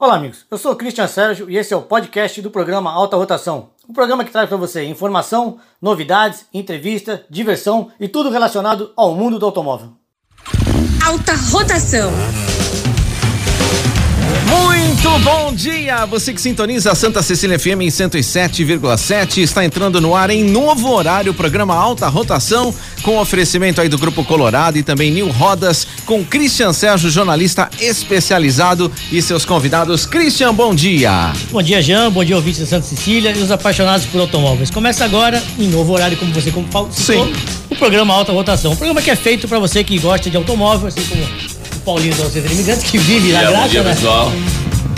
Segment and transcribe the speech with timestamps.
[0.00, 0.46] Olá, amigos.
[0.50, 3.68] Eu sou o Christian Sérgio e esse é o podcast do programa Alta Rotação.
[3.86, 9.38] Um programa que traz para você informação, novidades, entrevista, diversão e tudo relacionado ao mundo
[9.38, 9.92] do automóvel.
[11.06, 12.10] Alta Rotação.
[14.80, 16.06] Muito bom dia!
[16.06, 20.90] Você que sintoniza a Santa Cecília FM em 107,7 está entrando no ar em novo
[20.90, 25.86] horário, o programa Alta Rotação, com oferecimento aí do Grupo Colorado e também Nil Rodas,
[26.06, 30.06] com Christian Sérgio, jornalista especializado e seus convidados.
[30.06, 31.30] Christian, bom dia!
[31.50, 34.70] Bom dia, Jean, bom dia, ouvintes da Santa Cecília e os apaixonados por automóveis.
[34.70, 37.32] Começa agora, em novo horário, como você como citou, Sim.
[37.68, 38.72] o programa Alta Rotação.
[38.72, 42.14] Um programa que é feito para você que gosta de automóvel, assim como o Paulinho
[42.16, 43.94] da Centro Imigrantes, que vive na Bom graça, dia, né?
[43.94, 44.32] pessoal.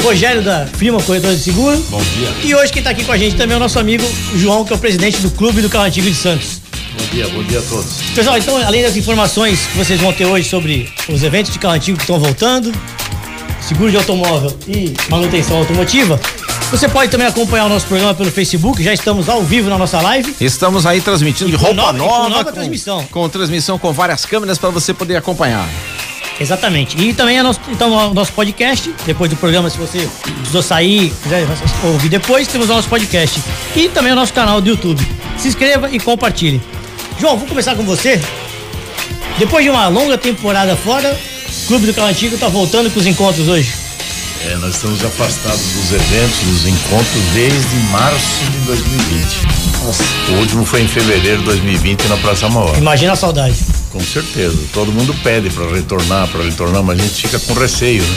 [0.03, 1.79] Rogério da Firma Corretora de Seguro.
[1.89, 2.29] Bom dia.
[2.43, 4.73] E hoje quem tá aqui com a gente também é o nosso amigo João, que
[4.73, 6.61] é o presidente do Clube do Carro Antigo de Santos.
[6.99, 7.95] Bom dia, bom dia a todos.
[8.15, 11.75] Pessoal, então, além das informações que vocês vão ter hoje sobre os eventos de carro
[11.75, 12.73] antigo que estão voltando,
[13.67, 16.21] seguro de automóvel e manutenção automotiva,
[16.71, 20.01] você pode também acompanhar o nosso programa pelo Facebook, já estamos ao vivo na nossa
[20.01, 20.35] live.
[20.41, 23.05] Estamos aí transmitindo de com roupa nova- com nova, nova transmissão.
[23.11, 25.67] com transmissão com várias câmeras para você poder acompanhar.
[26.43, 27.01] Exatamente.
[27.01, 31.13] E também é nosso, então, o nosso podcast, depois do programa, se você precisou sair,
[31.23, 31.47] quiser
[31.85, 33.41] ouvir depois, temos o nosso podcast.
[33.77, 35.07] E também o nosso canal do YouTube.
[35.39, 36.61] Se inscreva e compartilhe.
[37.19, 38.21] João, vou começar com você.
[39.39, 41.17] Depois de uma longa temporada fora,
[41.65, 43.73] o Clube do Carro Antigo está voltando com os encontros hoje.
[44.45, 50.33] É, nós estamos afastados dos eventos, dos encontros desde março de 2020.
[50.33, 52.77] O último foi em fevereiro de 2020 na Praça Maior.
[52.77, 53.57] Imagina a saudade.
[53.93, 54.57] Com certeza.
[54.73, 58.17] Todo mundo pede para retornar, para retornar, mas a gente fica com receio, né?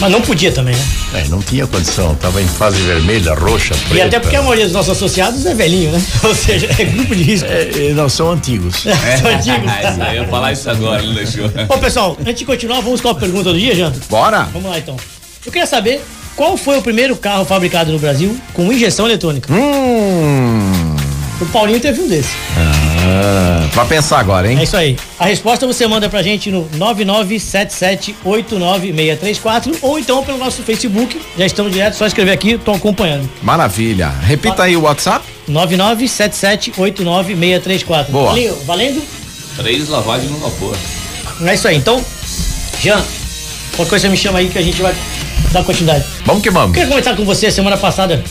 [0.00, 0.84] Mas não podia também, né?
[1.14, 2.14] É, não tinha condição.
[2.16, 3.94] Tava em fase vermelha, roxa, preta.
[3.94, 6.02] E até porque a maioria dos nossos associados é velhinho, né?
[6.22, 7.48] Ou seja, é grupo de risco.
[7.48, 8.76] É, é, não, são antigos.
[8.82, 9.72] São antigos.
[10.08, 11.48] Eu ia falar isso agora, ele deixou.
[11.66, 14.00] Bom, pessoal, antes de continuar, vamos com a pergunta do dia, Janto?
[14.10, 14.42] Bora!
[14.52, 14.96] Vamos lá então.
[15.44, 16.02] Eu queria saber
[16.34, 19.50] qual foi o primeiro carro fabricado no Brasil com injeção eletrônica.
[19.52, 20.96] Hum.
[21.40, 22.30] O Paulinho teve um desse.
[22.56, 22.95] Ah,
[23.72, 24.58] pra pensar agora, hein?
[24.58, 24.96] É isso aí.
[25.18, 31.20] A resposta você manda pra gente no 997789634 ou então pelo nosso Facebook.
[31.36, 33.28] Já estamos direto, só escrever aqui, estou acompanhando.
[33.42, 34.08] Maravilha.
[34.08, 35.26] Repita aí o WhatsApp.
[35.48, 38.06] 997789634.
[38.08, 38.26] Boa.
[38.26, 39.02] Paulinho, valendo?
[39.56, 40.76] Três lavagens no vapor.
[41.44, 41.76] É isso aí.
[41.76, 42.02] Então,
[42.80, 43.02] Jean,
[43.76, 44.94] qualquer coisa me chama aí que a gente vai
[45.52, 46.04] dar continuidade.
[46.24, 46.72] Vamos que vamos.
[46.72, 48.24] queria comentar com você semana passada,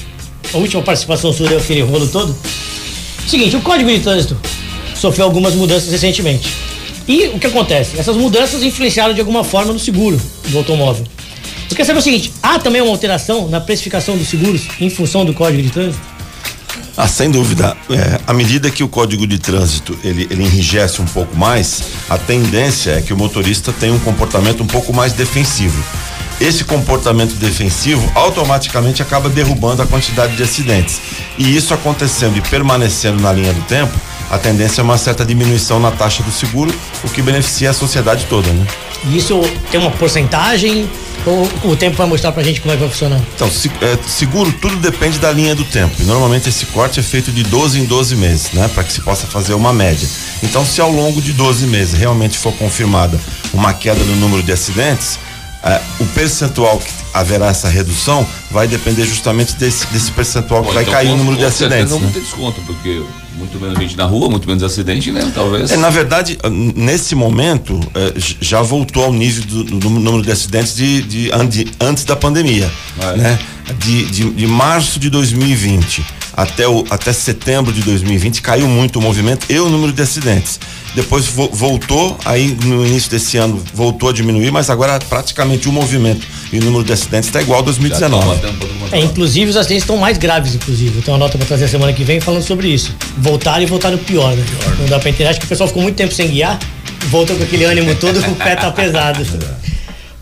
[0.53, 2.35] a última participação sua deu aquele rolo todo.
[3.27, 4.37] Seguinte, o Código de Trânsito
[5.05, 6.51] sofreu algumas mudanças recentemente.
[7.07, 7.99] E o que acontece?
[7.99, 11.05] Essas mudanças influenciaram de alguma forma no seguro do automóvel.
[11.69, 15.23] Eu quero saber o seguinte, há também uma alteração na precificação dos seguros em função
[15.23, 16.01] do Código de Trânsito?
[16.97, 17.77] Ah, sem dúvida.
[17.89, 22.17] É, à medida que o código de trânsito ele, ele enrijece um pouco mais, a
[22.17, 25.83] tendência é que o motorista tenha um comportamento um pouco mais defensivo.
[26.39, 30.99] Esse comportamento defensivo automaticamente acaba derrubando a quantidade de acidentes.
[31.37, 33.93] E isso acontecendo e permanecendo na linha do tempo,
[34.29, 36.73] a tendência é uma certa diminuição na taxa do seguro,
[37.03, 38.65] o que beneficia a sociedade toda, né?
[39.07, 39.39] E isso
[39.71, 40.89] tem uma porcentagem
[41.25, 43.19] ou o tempo vai mostrar pra gente como é que vai funcionar?
[43.35, 45.95] Então, se- é, seguro tudo depende da linha do tempo.
[45.99, 48.67] E normalmente esse corte é feito de 12 em 12 meses, né?
[48.73, 50.07] Para que se possa fazer uma média.
[50.43, 53.19] Então, se ao longo de 12 meses realmente for confirmada
[53.53, 55.17] uma queda no número de acidentes,
[55.65, 60.73] é, o percentual que haverá essa redução vai depender justamente desse, desse percentual que Pô,
[60.73, 61.91] vai então, cair com- o número de acidentes.
[61.91, 62.09] Não né?
[62.13, 63.01] ter desconto, porque
[63.35, 65.31] muito menos gente na rua, muito menos acidente, né?
[65.33, 65.71] Talvez.
[65.71, 66.37] É, na verdade,
[66.75, 71.29] nesse momento, eh, j- já voltou ao nível do, do número de acidentes de, de
[71.49, 72.69] de- antes da pandemia.
[73.01, 73.17] É.
[73.17, 73.39] Né?
[73.79, 79.01] De, de, de março de 2020 até, o, até setembro de 2020 caiu muito o
[79.01, 80.59] movimento e o número de acidentes.
[80.93, 85.71] Depois vo- voltou, aí no início desse ano voltou a diminuir, mas agora praticamente o
[85.71, 88.35] movimento e o número de acidentes está igual a Já estão 2019.
[88.41, 88.93] batendo todo mundo.
[88.93, 90.97] É, inclusive os acidentes estão mais graves, inclusive.
[90.97, 92.93] Eu tenho uma nota pra trazer a semana que vem falando sobre isso.
[93.17, 94.45] Voltaram e voltaram pior, né?
[94.79, 95.29] Não dá pra entender.
[95.29, 96.57] Acho que o pessoal ficou muito tempo sem guiar,
[97.09, 99.25] voltou com aquele ânimo todo, o pé tá pesado.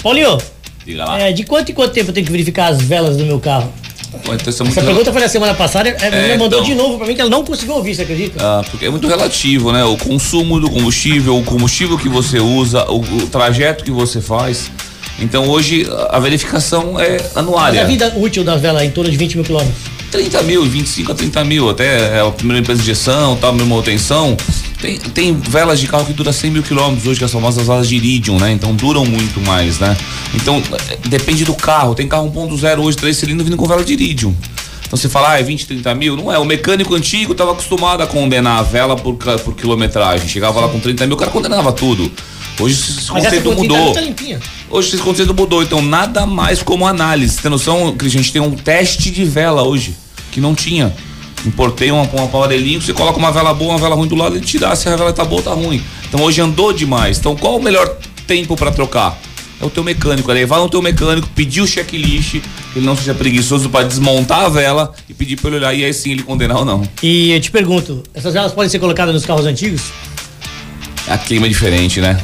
[0.01, 0.37] Paulinho,
[0.85, 1.19] Diga lá.
[1.19, 3.71] é, de quanto em quanto tempo eu tenho que verificar as velas do meu carro?
[4.13, 6.63] Então é muito Essa pergunta foi na semana passada, a menina É, mandou então.
[6.69, 8.37] de novo pra mim que ela não conseguiu ouvir, você acredita?
[8.43, 9.83] Ah, porque é muito relativo, né?
[9.83, 14.69] O consumo do combustível, o combustível que você usa, o, o trajeto que você faz.
[15.19, 17.81] Então hoje a verificação é Mas anuária.
[17.81, 19.75] a vida útil das velas é em torno de 20 mil quilômetros.
[20.11, 24.37] 30 mil, 25 a 30 mil, até é a primeira empresa de injeção, tal, manutenção.
[24.83, 27.65] Tem, tem velas de carro que dura 100 mil quilômetros hoje, que são as famosas
[27.65, 28.51] velas de iridium, né?
[28.51, 29.95] Então duram muito mais, né?
[30.33, 31.95] Então eh, depende do carro.
[31.95, 34.35] Tem carro 1.0 hoje, 3 cilindros vindo com vela de iridium.
[34.85, 36.17] Então você fala, ah, é 20, 30 mil?
[36.17, 36.37] Não é.
[36.37, 40.27] O mecânico antigo estava acostumado a condenar a vela por, por quilometragem.
[40.27, 42.11] Chegava lá com 30 mil, o cara condenava tudo.
[42.59, 43.93] Hoje esse conceito tá mudou.
[44.01, 44.41] limpinha.
[44.69, 47.37] Hoje esse conceito mudou, então nada mais como análise.
[47.37, 48.13] Tem noção, Cris?
[48.13, 49.95] A gente tem um teste de vela hoje,
[50.29, 50.93] que não tinha.
[51.45, 54.45] Importei uma, um aparelhinho, você coloca uma vela boa, uma vela ruim do lado, ele
[54.45, 55.83] te dá se a vela tá boa ou tá ruim.
[56.07, 57.17] Então hoje andou demais.
[57.17, 59.17] Então qual o melhor tempo para trocar?
[59.61, 62.41] É o teu mecânico, é levar no teu mecânico, pedir o checklist,
[62.75, 65.93] ele não seja preguiçoso para desmontar a vela e pedir para ele olhar e aí
[65.93, 66.83] sim ele condenar ou não.
[67.01, 69.83] E eu te pergunto, essas velas podem ser colocadas nos carros antigos?
[71.07, 72.17] A clima é diferente, né?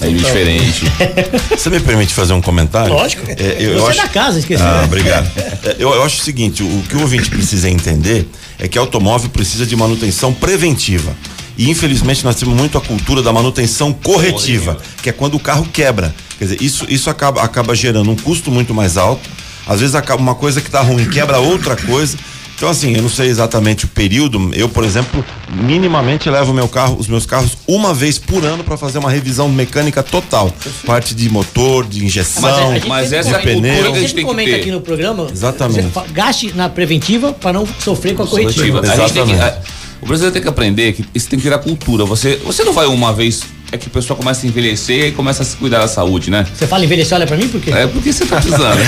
[0.00, 0.84] É diferente.
[1.50, 2.92] Você me permite fazer um comentário?
[2.92, 3.22] Lógico.
[3.28, 4.02] É, eu, Você eu é acho...
[4.02, 4.62] da casa, esqueci.
[4.62, 5.30] Ah, obrigado.
[5.36, 8.26] É, Eu, eu acho o seguinte: o que o ouvinte precisa entender
[8.58, 11.14] é que automóvel precisa de manutenção preventiva.
[11.56, 15.68] E infelizmente nós temos muito a cultura da manutenção corretiva, que é quando o carro
[15.72, 16.12] quebra.
[16.38, 19.28] Quer dizer, isso, isso acaba, acaba gerando um custo muito mais alto.
[19.66, 22.16] Às vezes acaba uma coisa que está ruim quebra outra coisa.
[22.56, 24.50] Então, assim, eu não sei exatamente o período.
[24.54, 28.76] Eu, por exemplo, minimamente levo meu carro, os meus carros uma vez por ano para
[28.76, 30.52] fazer uma revisão mecânica total.
[30.86, 33.92] Parte de motor, de injeção, a gente mas sempre essa é a comenta- cultura a
[33.92, 34.56] que a gente tem que comenta ter.
[34.60, 35.26] aqui no programa.
[35.30, 35.88] Exatamente.
[36.12, 38.80] Gaste na preventiva para não sofrer com a corretiva.
[38.80, 39.42] A gente tem que, Exatamente.
[39.42, 42.04] a- o brasileiro tem que aprender que isso tem que virar cultura.
[42.04, 43.42] Você, você não vai uma vez,
[43.72, 46.46] é que o pessoal começa a envelhecer e começa a se cuidar da saúde, né?
[46.54, 47.72] Você fala envelhecer, olha pra mim, por quê?
[47.72, 48.78] É porque você tá precisando.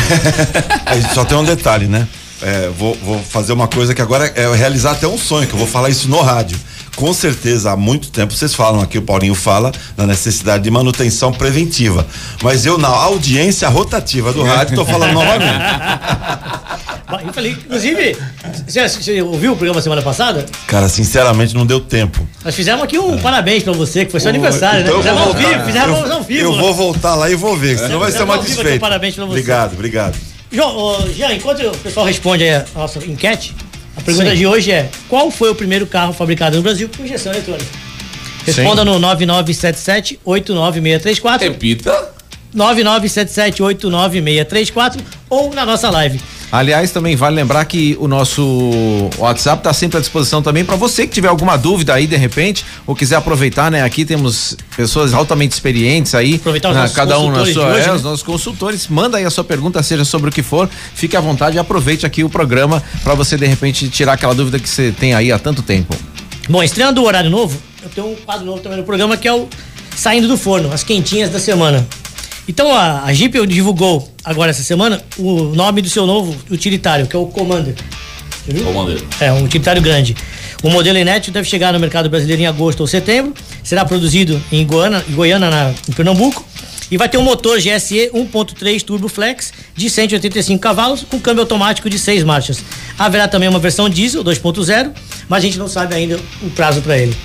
[1.15, 2.07] Só tem um detalhe, né?
[2.43, 5.59] É, vou, vou fazer uma coisa que agora é realizar até um sonho, que eu
[5.59, 6.59] vou falar isso no rádio.
[6.95, 11.31] Com certeza, há muito tempo vocês falam aqui, o Paulinho fala na necessidade de manutenção
[11.31, 12.07] preventiva.
[12.43, 15.47] Mas eu, na audiência rotativa do rádio, estou falando novamente.
[17.25, 18.17] Eu falei, inclusive,
[18.67, 20.45] você, você ouviu o programa semana passada?
[20.67, 22.27] Cara, sinceramente, não deu tempo.
[22.45, 25.03] Nós fizemos aqui um parabéns pra você, que foi seu aniversário, Então né?
[25.03, 26.41] Fizemos ao vivo, fizemos Eu- ao vivo.
[26.43, 28.81] Eu vou voltar lá e vou ver, senão vai ser uma aqui, um desfeita.
[28.81, 29.31] parabéns pra você.
[29.31, 30.17] Obrigado, obrigado.
[31.15, 33.55] Jean, enquanto o pessoal responde aí a nossa enquete,
[33.97, 34.37] a pergunta Sim.
[34.37, 37.71] de hoje é: qual foi o primeiro carro fabricado no Brasil com injeção eletrônica?
[38.45, 42.15] Responda no 9977-89634, Repita.
[42.55, 46.21] 9977-89634 ou na nossa live.
[46.51, 51.07] Aliás, também vale lembrar que o nosso WhatsApp está sempre à disposição também para você
[51.07, 53.83] que tiver alguma dúvida aí de repente ou quiser aproveitar, né?
[53.83, 57.81] Aqui temos pessoas altamente experientes aí, Aproveitar os na- nossos cada um na sua, hoje,
[57.83, 57.93] é, né?
[57.93, 58.87] os nossos consultores.
[58.89, 62.07] Manda aí a sua pergunta, seja sobre o que for, fique à vontade e aproveite
[62.07, 65.39] aqui o programa para você de repente tirar aquela dúvida que você tem aí há
[65.39, 65.95] tanto tempo.
[66.49, 69.33] Bom, estreando o horário novo, eu tenho um quadro novo também no programa que é
[69.35, 69.49] o
[69.97, 71.87] Saindo do Forno, as quentinhas da semana.
[72.49, 77.17] Então a, a Jeep divulgou agora essa semana o nome do seu novo utilitário, que
[77.17, 77.75] é o Commander.
[78.65, 79.03] Commander.
[79.21, 80.17] É, um utilitário grande.
[80.63, 83.35] O modelo inédito deve chegar no mercado brasileiro em agosto ou setembro.
[83.63, 86.45] Será produzido em Goiânia, em Goiânia na, em Pernambuco.
[86.91, 91.91] E vai ter um motor GSE 1.3 Turbo Flex de 185 cavalos com câmbio automático
[91.91, 92.63] de 6 marchas.
[92.97, 94.93] Haverá também uma versão diesel 2.0,
[95.29, 97.17] mas a gente não sabe ainda o prazo para ele.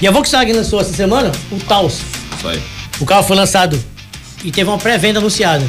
[0.00, 2.00] E a Volkswagen lançou essa semana o Taos.
[2.36, 2.62] Isso aí.
[3.00, 3.82] O carro foi lançado
[4.44, 5.66] e teve uma pré-venda anunciada.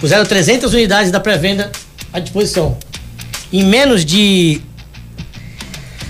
[0.00, 1.70] Puseram 300 unidades da pré-venda
[2.12, 2.76] à disposição.
[3.52, 4.60] Em menos de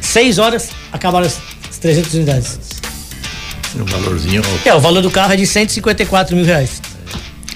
[0.01, 1.39] 6 horas acabaram as
[1.77, 2.59] as 300 unidades.
[3.77, 4.43] Um valorzinho.
[4.65, 6.81] É, o valor do carro é de 154 mil reais.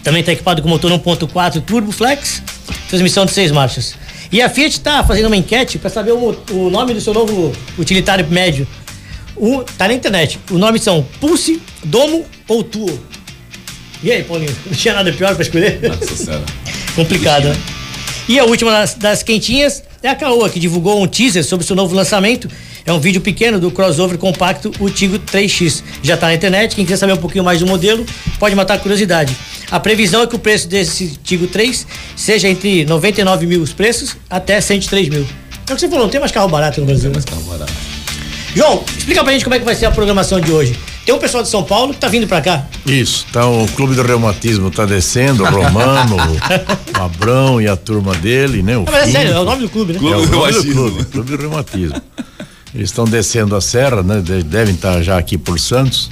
[0.04, 2.42] Também está equipado com motor 1.4 Turbo Flex,
[2.88, 3.94] transmissão de 6 marchas.
[4.30, 7.52] E a Fiat está fazendo uma enquete para saber o, o nome do seu novo
[7.78, 8.66] utilitário médio.
[9.36, 10.38] O, tá na internet.
[10.50, 13.00] O nome são Pulse, Domo ou Tuo.
[14.02, 14.54] E aí, Paulinho?
[14.66, 15.80] Não tinha nada pior para escolher?
[15.82, 16.44] Nossa senhora.
[16.96, 17.56] Complicado, né?
[18.28, 21.76] E a última das, das quentinhas é a Caoa, que divulgou um teaser sobre seu
[21.76, 22.48] novo lançamento.
[22.86, 25.82] É um vídeo pequeno do crossover compacto o Tigo 3X.
[26.02, 28.06] Já está na internet, quem quiser saber um pouquinho mais do modelo,
[28.38, 29.36] pode matar a curiosidade.
[29.70, 34.16] A previsão é que o preço desse Tigo 3 seja entre 99 mil os preços
[34.30, 35.26] até 103 mil.
[35.68, 37.10] É o que você falou, não tem mais carro barato no Brasil.
[37.10, 37.20] né?
[37.28, 37.72] Carro barato.
[38.54, 40.76] João, explica pra gente como é que vai ser a programação de hoje.
[41.04, 42.66] Tem um pessoal de São Paulo que tá vindo pra cá.
[42.86, 48.14] Isso, então o Clube do Reumatismo tá descendo, o Romano, o Abrão e a turma
[48.14, 48.76] dele, né?
[48.76, 49.98] O Ah, mas é sério, é o nome do clube, né?
[49.98, 50.74] É o Clube do nome do Reumatismo.
[50.90, 52.02] clube, Clube do Reumatismo.
[52.74, 54.20] Eles estão descendo a serra, né?
[54.20, 56.08] de- Devem estar já aqui por Santos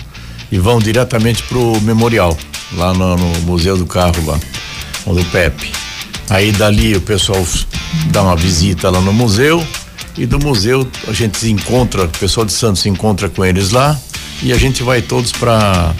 [0.51, 2.37] e vão diretamente pro memorial,
[2.73, 4.39] lá no, no Museu do Carro, lá,
[5.07, 5.71] o do Pepe.
[6.31, 7.47] Aí dali o pessoal
[8.11, 9.65] dá uma visita lá no museu
[10.17, 13.71] e do museu a gente se encontra, o pessoal de Santos se encontra com eles
[13.71, 13.99] lá
[14.43, 15.95] e a gente vai todos para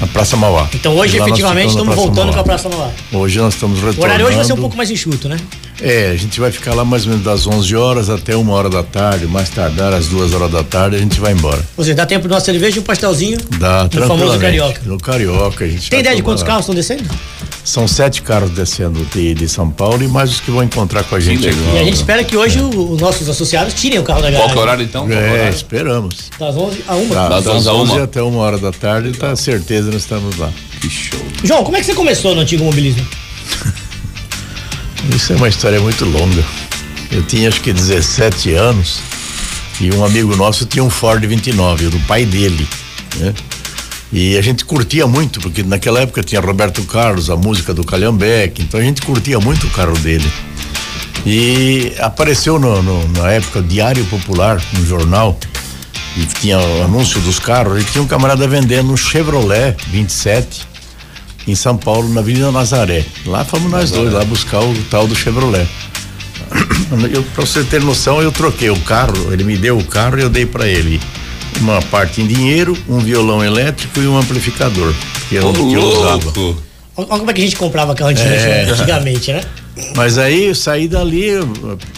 [0.00, 0.68] a Praça Mauá.
[0.74, 2.40] Então hoje, efetivamente, estamos voltando com Mauá.
[2.40, 2.90] a Praça Mauá.
[3.12, 4.04] Hoje nós estamos O retornando.
[4.04, 5.36] horário hoje vai ser um pouco mais enxuto, né?
[5.80, 8.68] É, a gente vai ficar lá mais ou menos das 11 horas até uma hora
[8.70, 11.62] da tarde, mais tardar às duas horas da tarde a gente vai embora.
[11.76, 14.80] Ou seja, dá tempo de uma cerveja e um pastelzinho Dá no famoso carioca.
[14.86, 16.46] No carioca a gente Tem ideia de quantos lá.
[16.48, 17.04] carros estão descendo?
[17.66, 21.16] São sete carros descendo de, de São Paulo e mais os que vão encontrar com
[21.16, 21.42] a gente.
[21.46, 21.58] legal.
[21.64, 21.78] agora.
[21.78, 24.46] E a gente espera que hoje o- os nossos associados tirem o carro da Qual
[24.48, 24.52] garagem.
[24.52, 25.06] que é o horário então?
[25.08, 25.54] Qual é o É, horário?
[25.56, 26.16] esperamos.
[26.38, 27.08] Das 11 a 1.
[27.08, 28.04] Tá, Das das 11 a 11 uma.
[28.04, 30.52] até uma hora da tarde, tá certeza nós estamos lá.
[30.80, 31.18] Que show.
[31.42, 33.04] João, como é que você começou no antigo mobilismo?
[35.14, 36.44] Isso é uma história muito longa.
[37.10, 38.98] Eu tinha acho que 17 anos
[39.80, 42.66] e um amigo nosso tinha um Ford 29, do pai dele,
[43.16, 43.34] né?
[44.12, 48.62] E a gente curtia muito, porque naquela época tinha Roberto Carlos, a música do Calhambeque,
[48.62, 50.30] então a gente curtia muito o carro dele.
[51.24, 55.36] E apareceu no, no- na época Diário Popular, no jornal,
[56.16, 60.62] e tinha o anúncio dos carros, e tinha um camarada vendendo um Chevrolet 27
[61.48, 63.04] em São Paulo, na Avenida Nazaré.
[63.26, 65.66] Lá fomos nós dois, lá buscar o tal do Chevrolet.
[67.12, 70.22] Eu, pra você ter noção, eu troquei o carro, ele me deu o carro e
[70.22, 71.00] eu dei pra ele
[71.60, 74.92] uma parte em dinheiro, um violão elétrico e um amplificador,
[75.28, 76.24] que era o que eu usava.
[76.24, 76.62] louco.
[76.98, 78.14] Olha como é que a gente comprava carro É.
[78.14, 79.40] antigamente, antigamente, né?
[79.94, 81.26] Mas aí eu saí dali,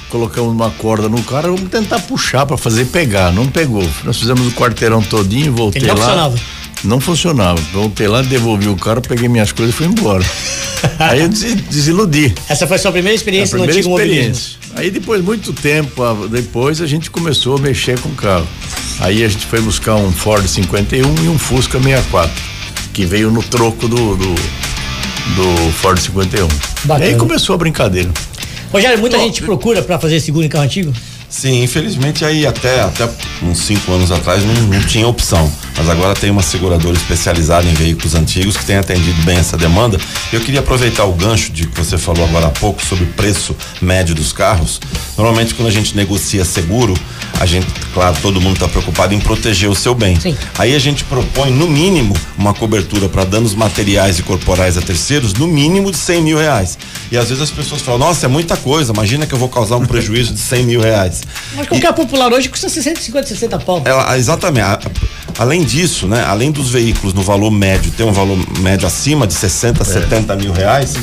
[0.08, 3.32] colocamos uma corda no carro, vamos tentar puxar pra fazer pegar.
[3.32, 3.88] Não pegou.
[4.02, 6.02] Nós fizemos o quarteirão todinho, voltei Ele não lá.
[6.04, 6.36] funcionava.
[6.82, 7.60] Não funcionava.
[7.72, 10.24] Voltei lá, devolvi o carro, peguei minhas coisas e fui embora.
[10.98, 12.34] aí eu des- desiludi.
[12.48, 14.30] Essa foi a sua primeira A experiência primeira no antigo mobilismo.
[14.32, 14.58] experiência.
[14.74, 18.46] Aí depois, muito tempo a- depois, a gente começou a mexer com o carro.
[19.00, 22.30] Aí a gente foi buscar um Ford 51 e um Fusca 64,
[22.92, 26.48] que veio no troco do, do, do Ford 51.
[26.84, 27.06] Bacana.
[27.06, 28.10] Aí começou a brincadeira.
[28.72, 30.92] Rogério, muita gente procura pra fazer seguro em carro antigo?
[31.28, 33.08] Sim, infelizmente aí até, até
[33.42, 35.50] uns cinco anos atrás não, não tinha opção.
[35.76, 39.98] Mas agora tem uma seguradora especializada em veículos antigos que tem atendido bem essa demanda.
[40.32, 43.54] Eu queria aproveitar o gancho de que você falou agora há pouco sobre o preço
[43.80, 44.80] médio dos carros.
[45.16, 46.94] Normalmente quando a gente negocia seguro,
[47.38, 50.18] a gente, claro, todo mundo está preocupado em proteger o seu bem.
[50.18, 50.36] Sim.
[50.58, 55.32] Aí a gente propõe, no mínimo, uma cobertura para danos materiais e corporais a terceiros,
[55.34, 56.76] no mínimo de 100 mil reais.
[57.12, 59.76] E às vezes as pessoas falam, nossa, é muita coisa, imagina que eu vou causar
[59.76, 61.17] um prejuízo de 100 mil reais.
[61.54, 63.82] Mas qualquer popular hoje custa 60, 50, 60 pau.
[63.84, 64.62] Ela, exatamente.
[64.64, 66.24] A- a- além disso, né?
[66.24, 70.52] Além dos veículos no valor médio ter um valor médio acima de 60, 70 mil
[70.52, 70.94] reais,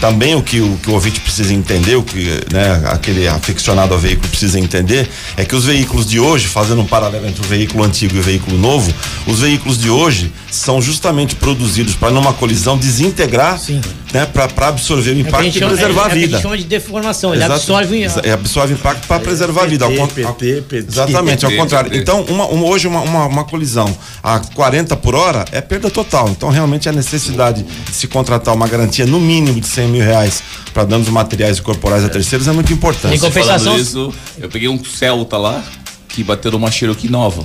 [0.00, 3.96] também o que, o que o ouvinte precisa entender, o que né, aquele aficionado a
[3.96, 7.84] veículo precisa entender, é que os veículos de hoje, fazendo um paralelo entre o veículo
[7.84, 8.92] antigo e o veículo novo,
[9.26, 13.80] os veículos de hoje são justamente produzidos para numa colisão desintegrar, Sim.
[14.12, 14.26] né?
[14.26, 16.32] Para absorver o É impacto e preservar é, a é o que vida.
[16.36, 17.32] gente chama de deformação.
[17.34, 17.54] Ele Exato.
[17.60, 18.02] absorve.
[18.24, 19.84] É, absorve impacto para preservar a vida.
[19.84, 20.76] Ao PT, con- PT, ao- PT.
[20.88, 21.90] Exatamente, ao PT, contrário.
[21.90, 22.02] PT.
[22.02, 26.28] Então, uma, uma- hoje uma, uma, uma colisão a 40 por hora é perda total.
[26.28, 30.42] Então, realmente, a necessidade de se contratar uma garantia no mínimo de 100 mil reais
[30.72, 33.14] para danos materiais e corporais a terceiros é muito importante.
[33.14, 35.62] Em compensação- isso, eu peguei um Celta lá
[36.08, 37.44] que bateu numa Cherokee nova.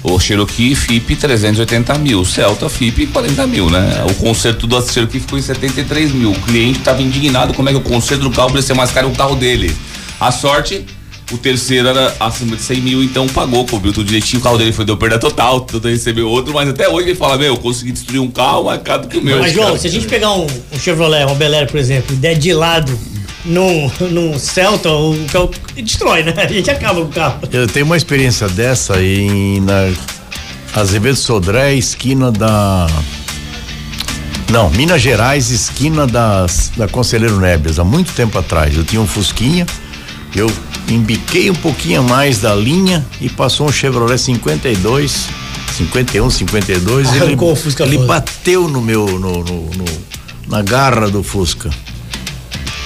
[0.00, 4.04] O Cherokee FIP 380 mil, Celta FIP 40 mil, né?
[4.08, 6.30] O conserto do Cherokee ficou em 73 mil.
[6.30, 9.08] O cliente estava indignado como é que o conserto do carro podia ser mais caro
[9.08, 9.74] que o carro dele.
[10.20, 10.84] A sorte,
[11.30, 14.40] o terceiro era acima de 100 mil, então pagou, cobriu tudo direitinho.
[14.40, 17.36] O carro dele foi deu perda total, tudo recebeu outro, mas até hoje ele fala:
[17.36, 19.38] Meu, eu consegui destruir um carro mais caro do que o meu.
[19.38, 22.14] Mas, João, cara- se a gente pegar um, um Chevrolet, uma Bel Air, por exemplo,
[22.14, 22.98] e der de lado
[23.44, 26.34] num, num Celta, o carro destrói, né?
[26.36, 27.40] A gente acaba com o carro.
[27.52, 29.92] Eu tenho uma experiência dessa em na
[30.74, 32.86] Azevedo Sodré, esquina da
[34.50, 38.74] não, Minas Gerais, esquina das, da Conselheiro Nebias, há muito tempo atrás.
[38.74, 39.66] Eu tinha um Fusquinha,
[40.34, 40.50] eu
[40.88, 45.26] embiquei um pouquinho mais da linha e passou um Chevrolet 52,
[45.76, 47.12] 51, 52.
[47.14, 48.06] ele o Fusca ele todo.
[48.06, 50.08] bateu no meu, no, no- no-
[50.48, 51.70] na garra do Fusca.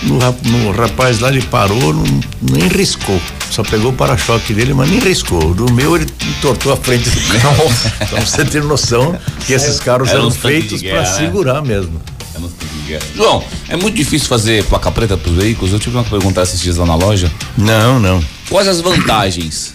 [0.03, 2.03] No, no rapaz lá ele parou, não,
[2.43, 3.21] nem riscou.
[3.51, 5.55] Só pegou o para-choque dele, mas nem riscou.
[5.55, 6.07] Do meu ele
[6.39, 7.71] entortou a frente do carro.
[8.03, 9.17] então você ter noção
[9.47, 11.05] que esses carros Era eram feitos para né?
[11.05, 12.01] segurar mesmo.
[12.35, 13.01] Eu não sei o que é.
[13.15, 15.73] João, é muito difícil fazer placa preta pros veículos.
[15.73, 17.31] Eu tive uma perguntar esses dias lá na loja.
[17.57, 18.25] Não, não.
[18.49, 19.75] Quais as vantagens?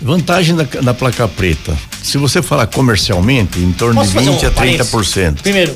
[0.00, 1.76] Vantagem da, da placa preta.
[2.02, 4.92] Se você falar comercialmente, em torno Posso de fazer 20 um a parênteses?
[4.92, 5.40] 30%.
[5.42, 5.74] Primeiro,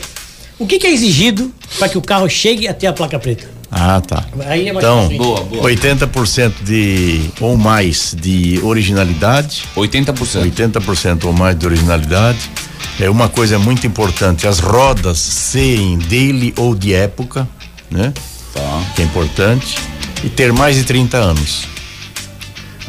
[0.58, 3.57] o que, que é exigido para que o carro chegue até a placa preta?
[3.70, 4.24] Ah, tá.
[4.46, 5.08] Aí é mais Então.
[5.16, 5.62] Boa, boa.
[5.62, 10.50] 80% de ou mais de originalidade, 80%.
[10.50, 12.38] 80% ou mais de originalidade.
[13.00, 17.48] É uma coisa muito importante, as rodas serem dele ou de época,
[17.90, 18.12] né?
[18.52, 18.82] Tá.
[18.96, 19.78] Que é importante.
[20.24, 21.68] E ter mais de 30 anos.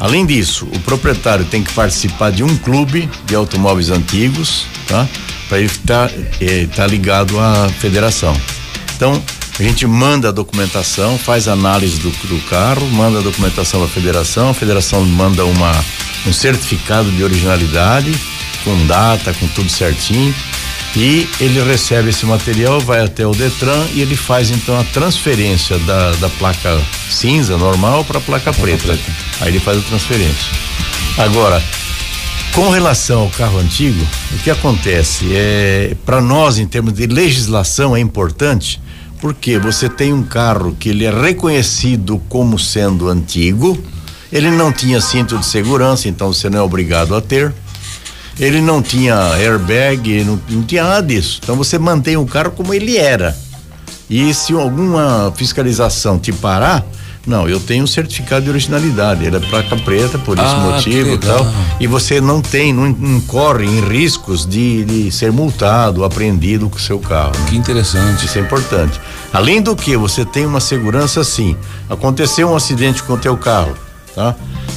[0.00, 5.06] Além disso, o proprietário tem que participar de um clube de automóveis antigos, tá?
[5.48, 6.10] Para ele estar
[6.74, 8.34] tá ligado à federação.
[8.96, 9.22] Então,
[9.60, 14.48] a gente manda a documentação, faz análise do, do carro, manda a documentação à federação,
[14.48, 15.70] a federação manda uma,
[16.26, 18.10] um certificado de originalidade,
[18.64, 20.34] com data, com tudo certinho.
[20.96, 25.78] E ele recebe esse material, vai até o Detran e ele faz então a transferência
[25.80, 28.86] da, da placa cinza normal para a placa preta.
[28.86, 29.12] preta.
[29.42, 30.52] Aí ele faz a transferência.
[31.18, 31.62] Agora,
[32.54, 37.94] com relação ao carro antigo, o que acontece é para nós em termos de legislação
[37.94, 38.80] é importante
[39.20, 43.78] porque você tem um carro que ele é reconhecido como sendo antigo,
[44.32, 47.52] ele não tinha cinto de segurança, então você não é obrigado a ter.
[48.38, 51.40] Ele não tinha airbag, não, não tinha nada disso.
[51.42, 53.36] Então você mantém o carro como ele era.
[54.08, 56.84] E se alguma fiscalização te parar,
[57.26, 59.24] não, eu tenho um certificado de originalidade.
[59.24, 61.46] Ele é placa preta por esse ah, motivo e tal.
[61.78, 66.80] E você não tem, não incorre em riscos de, de ser multado, apreendido com o
[66.80, 67.32] seu carro.
[67.48, 68.24] Que interessante.
[68.24, 68.98] Isso é importante.
[69.32, 71.56] Além do que, você tem uma segurança assim.
[71.90, 73.76] Aconteceu um acidente com o teu carro,
[74.14, 74.34] tá?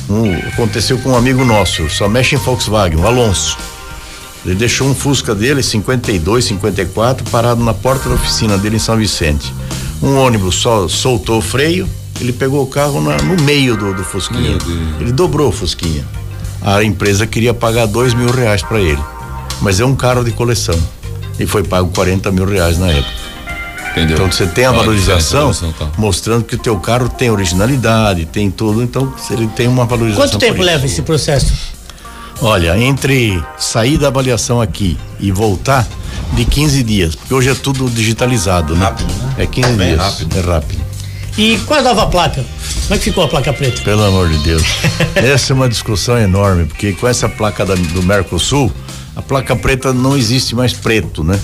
[0.10, 3.58] Um, aconteceu com um amigo nosso, só mexe em Volkswagen, o Alonso.
[4.46, 8.98] Ele deixou um Fusca dele, 52, 54, parado na porta da oficina dele em São
[8.98, 9.54] Vicente.
[10.02, 11.88] Um ônibus só soltou o freio,
[12.24, 14.58] ele pegou o carro na, no meio do, do Fusquinha.
[15.00, 16.06] Ele dobrou o Fusquinha.
[16.62, 19.02] A empresa queria pagar dois mil reais para ele.
[19.62, 20.80] Mas é um carro de coleção.
[21.40, 23.24] E foi pago 40 mil reais na época.
[23.92, 24.16] Entendeu?
[24.16, 25.92] Então você tem a valorização tá.
[25.98, 30.28] mostrando que o teu carro tem originalidade, tem tudo, então ele tem uma valorização.
[30.28, 31.54] Quanto tempo leva esse processo?
[32.42, 35.88] Olha, entre sair da avaliação aqui e voltar
[36.34, 38.86] de 15 dias, porque hoje é tudo digitalizado, né?
[38.86, 39.36] Rápido, né?
[39.38, 40.02] É 15 Bem dias.
[40.02, 40.38] Rápido.
[40.38, 40.93] É rápido.
[41.38, 42.46] E qual a nova placa?
[42.84, 43.82] Como é que ficou a placa preta?
[43.82, 44.64] Pelo amor de Deus.
[45.16, 48.72] essa é uma discussão enorme, porque com essa placa da, do Mercosul,
[49.16, 51.40] a placa preta não existe mais preto, né?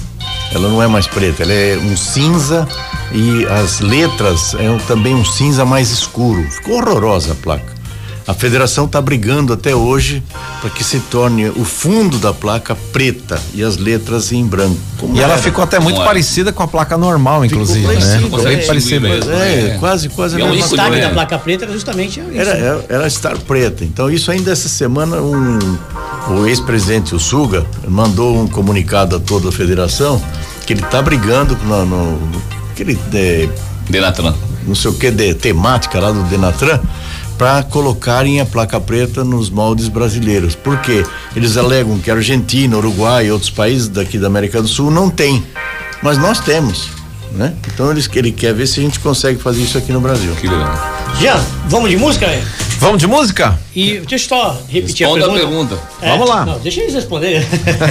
[0.51, 2.67] Ela não é mais preta, ela é um cinza
[3.12, 6.43] e as letras é também um cinza mais escuro.
[6.51, 7.78] Ficou horrorosa a placa.
[8.29, 10.21] A federação está brigando até hoje
[10.62, 14.77] para que se torne o fundo da placa preta e as letras em branco.
[15.00, 15.33] Como e era?
[15.33, 18.19] ela ficou até muito Como parecida com a placa normal, inclusive, ficou né?
[18.19, 19.07] Ficou bem parecida.
[19.07, 22.29] É, é, quase, quase e a mesma O destaque da placa preta era justamente isso.
[22.39, 23.83] Era, era, era estar preta.
[23.83, 25.57] Então isso ainda essa semana um,
[26.29, 30.21] o ex-presidente, o Suga, mandou um comunicado a toda a federação
[30.67, 32.41] que ele está brigando no, no
[32.74, 33.50] aquele de,
[33.89, 34.36] Denatran.
[34.67, 36.79] Não sei o que de temática lá do Denatran
[37.39, 40.55] para colocarem a placa preta nos moldes brasileiros.
[40.55, 44.92] Porque eles alegam que a Argentina, Uruguai e outros países daqui da América do Sul
[44.92, 45.42] não tem.
[46.03, 46.90] Mas nós temos.
[47.31, 47.53] Né?
[47.74, 50.35] Então eles, ele quer ver se a gente consegue fazer isso aqui no Brasil.
[50.35, 50.74] Que legal.
[51.18, 52.27] Jean, vamos de música?
[52.79, 53.57] Vamos de música?
[53.74, 55.75] E deixa eu só repetir Responda a pergunta.
[55.75, 56.05] A pergunta.
[56.05, 56.46] É, Vamos lá.
[56.46, 57.42] Não, deixa eles responderem.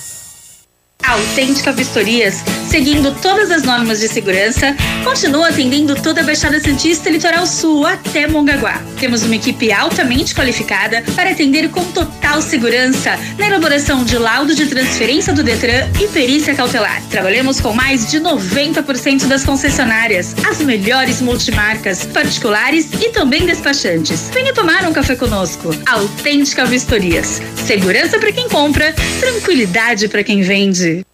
[1.08, 7.45] Autêntica Vistorias, seguindo todas as normas de segurança, continua atendendo toda a Baixada Santista Litoral
[7.45, 8.82] Sul até Mongaguá.
[9.00, 14.65] Temos uma equipe altamente qualificada para atender com total segurança na elaboração de laudo de
[14.67, 17.02] transferência do Detran e perícia cautelar.
[17.10, 24.30] Trabalhamos com mais de 90% das concessionárias, as melhores multimarcas, particulares e também despachantes.
[24.34, 25.69] Venha tomar um café conosco.
[25.86, 27.41] Autêntica Vistorias.
[27.65, 31.06] Segurança para quem compra, tranquilidade para quem vende.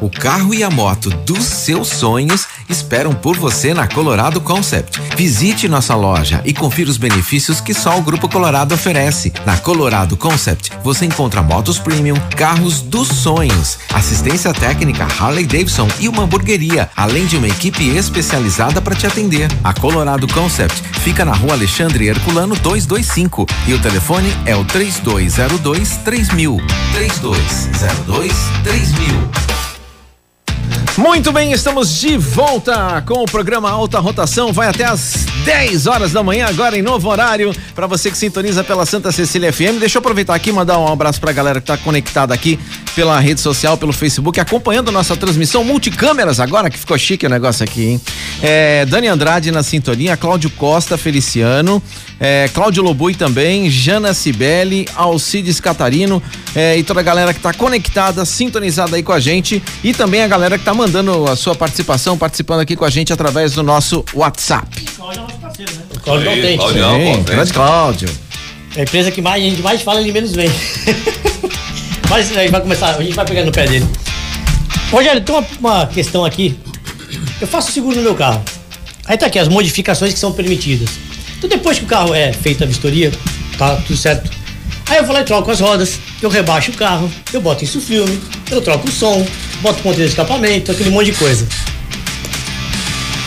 [0.00, 5.00] O carro e a moto dos seus sonhos esperam por você na Colorado Concept.
[5.16, 9.32] Visite nossa loja e confira os benefícios que só o Grupo Colorado oferece.
[9.46, 16.08] Na Colorado Concept, você encontra motos premium, carros dos sonhos, assistência técnica Harley Davidson e
[16.08, 19.48] uma hamburgueria, além de uma equipe especializada para te atender.
[19.62, 25.96] A Colorado Concept fica na rua Alexandre Herculano 225 e o telefone é o 3202
[25.98, 26.56] 3000.
[26.92, 29.63] 3202 3000.
[30.96, 34.52] Muito bem, estamos de volta com o programa Alta Rotação.
[34.52, 37.52] Vai até às 10 horas da manhã, agora em novo horário.
[37.74, 39.80] Para você que sintoniza pela Santa Cecília FM.
[39.80, 42.60] Deixa eu aproveitar aqui e mandar um abraço pra galera que tá conectada aqui
[42.94, 47.64] pela rede social, pelo Facebook, acompanhando nossa transmissão multicâmeras agora, que ficou chique o negócio
[47.64, 48.00] aqui, hein?
[48.40, 51.82] É, Dani Andrade na sintonia, Cláudio Costa, Feliciano,
[52.20, 56.22] é, Cláudio Lobui também, Jana Cibele, Alcides Catarino
[56.54, 60.22] é, e toda a galera que tá conectada, sintonizada aí com a gente e também
[60.22, 60.83] a galera que tá mandando
[61.30, 64.66] a sua participação, participando aqui com a gente através do nosso WhatsApp.
[64.96, 65.82] Cláudio é nosso parceiro, né?
[65.94, 66.56] O Cláudio Aí.
[66.56, 66.82] Cláudio.
[66.82, 68.08] Sim, grande Cláudio.
[68.76, 70.50] É a empresa que mais, a gente mais fala, ele menos vem.
[72.10, 73.86] Mas a gente vai começar, a gente vai pegando no pé dele.
[74.90, 76.58] Rogério, tem uma, uma questão aqui.
[77.40, 78.42] Eu faço seguro no meu carro.
[79.06, 80.90] Aí tá aqui as modificações que são permitidas.
[81.38, 83.12] Então depois que o carro é feita a vistoria,
[83.56, 84.30] tá tudo certo.
[84.86, 87.80] Aí eu vou lá e troco as rodas, eu rebaixo o carro, eu boto isso
[87.80, 88.20] filme,
[88.50, 89.26] eu troco o som,
[89.62, 91.46] boto ponteiro de escapamento, aquele monte de coisa.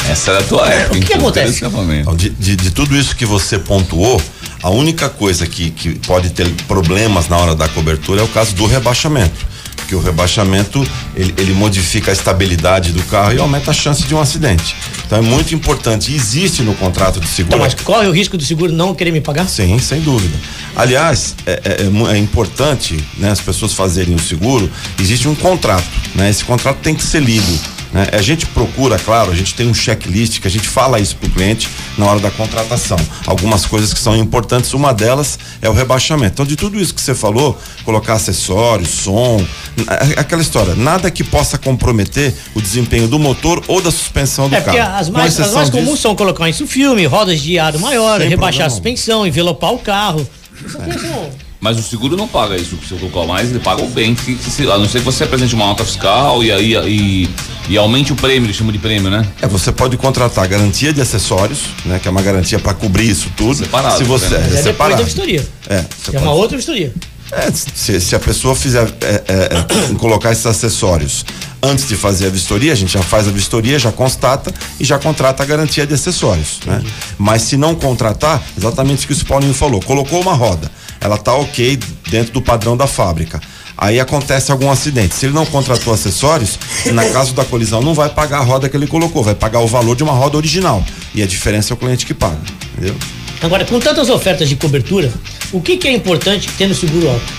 [0.10, 0.98] Essa era a tua época.
[0.98, 1.54] o que que acontece?
[1.56, 2.16] escapamento.
[2.16, 4.22] De, de- de tudo isso que você pontuou,
[4.64, 8.56] a única coisa que, que pode ter problemas na hora da cobertura é o caso
[8.56, 9.46] do rebaixamento.
[9.88, 14.14] Porque o rebaixamento ele, ele modifica a estabilidade do carro e aumenta a chance de
[14.14, 14.76] um acidente.
[15.06, 16.14] Então é muito importante.
[16.14, 17.56] Existe no contrato de seguro.
[17.56, 19.48] Então, mas corre o risco do seguro não querer me pagar?
[19.48, 20.38] Sim, sem dúvida.
[20.76, 24.70] Aliás, é, é- é é importante né, as pessoas fazerem o seguro.
[25.00, 26.30] Existe um contrato, né?
[26.30, 27.77] Esse contrato tem que ser lido.
[27.94, 28.08] Né?
[28.12, 31.30] A gente procura, claro, a gente tem um checklist que a gente fala isso pro
[31.30, 32.98] cliente na hora da contratação.
[33.26, 36.34] Algumas coisas que são importantes, uma delas é o rebaixamento.
[36.34, 39.44] Então, de tudo isso que você falou, colocar acessórios, som,
[39.88, 44.56] a- aquela história, nada que possa comprometer o desempenho do motor ou da suspensão do
[44.56, 44.78] É carro.
[45.00, 48.68] as mais, as mais disso- comuns são colocar isso filme, rodas de aro maior, rebaixar
[48.68, 50.28] a suspensão, envelopar o carro.
[50.66, 53.90] Isso aqui são- Mas o seguro não paga isso você colocou mais, ele paga o
[53.90, 54.14] bem.
[54.14, 57.30] Que, que se- a não ser que você apresente uma nota fiscal e aí e,
[57.70, 59.28] e aumente o prêmio, eles chamam de prêmio, né?
[59.42, 61.98] É, você pode contratar garantia de acessórios, né?
[62.00, 63.56] Que é uma garantia para cobrir isso tudo.
[63.56, 64.36] Separado, Se você né?
[64.36, 64.98] é, é depois separado.
[64.98, 65.48] da vistoria.
[65.70, 66.94] É, é uma pode- outra vistoria.
[67.32, 69.50] é, se, se a pessoa fizer é, é,
[69.92, 71.26] é, colocar esses acessórios
[71.62, 74.98] antes de fazer a vistoria, a gente já faz a vistoria, já constata e já
[75.00, 76.84] contrata a garantia de acessórios, né?
[77.18, 81.34] Mas se não contratar, exatamente o que o Paulinho falou, colocou uma roda, ela tá
[81.34, 83.42] ok dentro do padrão da fábrica.
[83.78, 85.14] Aí acontece algum acidente.
[85.14, 86.58] Se ele não contratou acessórios,
[86.92, 89.68] na caso da colisão não vai pagar a roda que ele colocou, vai pagar o
[89.68, 90.84] valor de uma roda original.
[91.14, 92.40] E a diferença é o cliente que paga,
[92.74, 92.96] entendeu?
[93.40, 95.14] Agora, com tantas ofertas de cobertura,
[95.52, 97.34] o que, que é importante ter no seguro alto?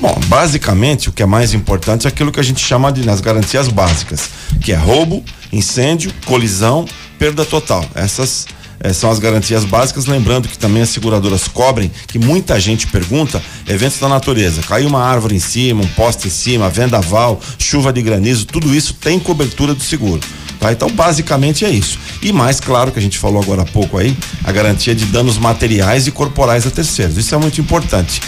[0.00, 3.20] Bom, basicamente o que é mais importante é aquilo que a gente chama de nas
[3.20, 4.30] garantias básicas,
[4.60, 6.86] que é roubo, incêndio, colisão,
[7.18, 7.84] perda total.
[7.96, 8.46] Essas
[8.78, 13.42] eh, são as garantias básicas, lembrando que também as seguradoras cobrem, que muita gente pergunta,
[13.66, 18.00] eventos da natureza, caiu uma árvore em cima, um poste em cima, vendaval, chuva de
[18.00, 20.20] granizo, tudo isso tem cobertura do seguro.
[20.60, 20.72] Tá?
[20.72, 21.98] Então, basicamente é isso.
[22.22, 25.38] E mais claro que a gente falou agora há pouco aí, a garantia de danos
[25.38, 27.16] materiais e corporais a terceiros.
[27.16, 28.20] Isso é muito importante.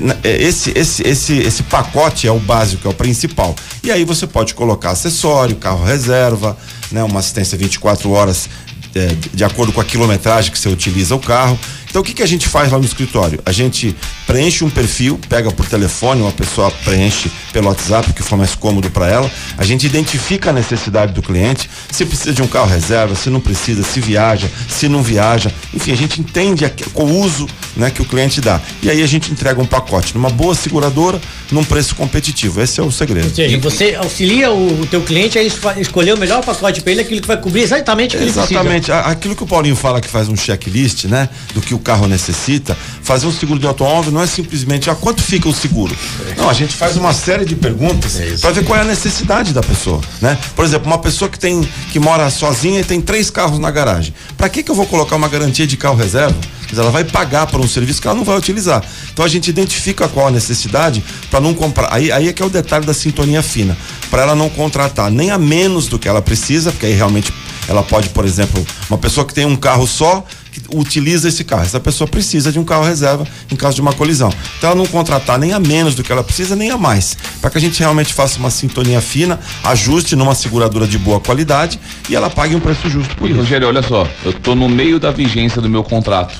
[0.00, 3.54] Na- é, esse, esse, esse, esse pacote é o básico, é o principal.
[3.82, 6.56] E aí você pode colocar acessório, carro reserva,
[6.90, 8.48] né, uma assistência 24 horas
[8.94, 11.58] é, de acordo com a quilometragem que você utiliza o carro.
[11.90, 13.40] Então o que, que a gente faz lá no escritório?
[13.44, 13.94] A gente
[14.26, 18.88] preenche um perfil, pega por telefone, uma pessoa preenche pelo WhatsApp, que for mais cômodo
[18.90, 19.30] para ela.
[19.58, 23.40] A gente identifica a necessidade do cliente, se precisa de um carro reserva, se não
[23.40, 25.52] precisa, se viaja, se não viaja.
[25.74, 28.60] Enfim, a gente entende a- o uso né, que o cliente dá.
[28.82, 32.60] E aí a gente entrega um pacote numa boa seguradora, num preço competitivo.
[32.62, 33.28] Esse é o segredo.
[33.28, 37.00] Ou seja, você auxilia o, o teu cliente a escolher o melhor pacote para ele,
[37.00, 38.54] aquilo que vai cobrir exatamente o que ele precisa.
[38.54, 38.92] Exatamente.
[38.92, 41.28] Aquilo que o Paulinho fala que faz um checklist, né?
[41.54, 42.76] Do que o carro necessita.
[43.02, 45.96] Fazer um seguro de automóvel não é simplesmente, ah, quanto fica o seguro?
[46.36, 49.62] Não, a gente faz uma série de perguntas para ver qual é a necessidade da
[49.62, 50.38] pessoa, né?
[50.54, 54.14] Por exemplo, uma pessoa que tem, que mora sozinha e tem três carros na garagem.
[54.36, 56.36] Para que que eu vou colocar uma garantia de carro reserva?
[56.72, 58.82] Ela vai pagar por um serviço que ela não vai utilizar.
[59.12, 61.92] Então a gente identifica qual a necessidade para não comprar.
[61.92, 63.76] Aí, aí é que é o detalhe da sintonia fina.
[64.08, 67.32] Para ela não contratar nem a menos do que ela precisa, porque aí realmente
[67.68, 71.62] ela pode, por exemplo, uma pessoa que tem um carro só, que utiliza esse carro.
[71.62, 74.32] Essa pessoa precisa de um carro reserva em caso de uma colisão.
[74.58, 77.16] Então ela não contratar nem a menos do que ela precisa, nem a mais.
[77.40, 81.78] Para que a gente realmente faça uma sintonia fina, ajuste numa seguradora de boa qualidade
[82.08, 83.40] e ela pague um preço justo por E, isso.
[83.40, 86.34] Rogério, olha só, eu tô no meio da vigência do meu contrato.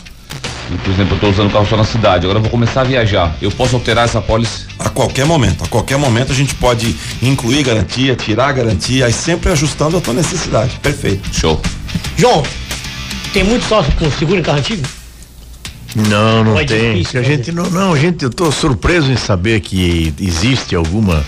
[0.85, 2.85] Por exemplo, eu tô usando o carro só na cidade, agora eu vou começar a
[2.85, 3.37] viajar.
[3.43, 4.67] Eu posso alterar essa pólice?
[4.79, 9.51] A qualquer momento, a qualquer momento a gente pode incluir garantia, tirar garantia, e sempre
[9.51, 10.79] ajustando a tua necessidade.
[10.81, 11.29] Perfeito.
[11.35, 11.61] Show.
[12.17, 12.45] João,
[13.33, 14.87] tem muito sócio com seguro em carro antigo?
[15.95, 16.95] Não, não é tem.
[16.95, 21.25] difícil a gente não, não, gente, eu tô surpreso em saber que existe alguma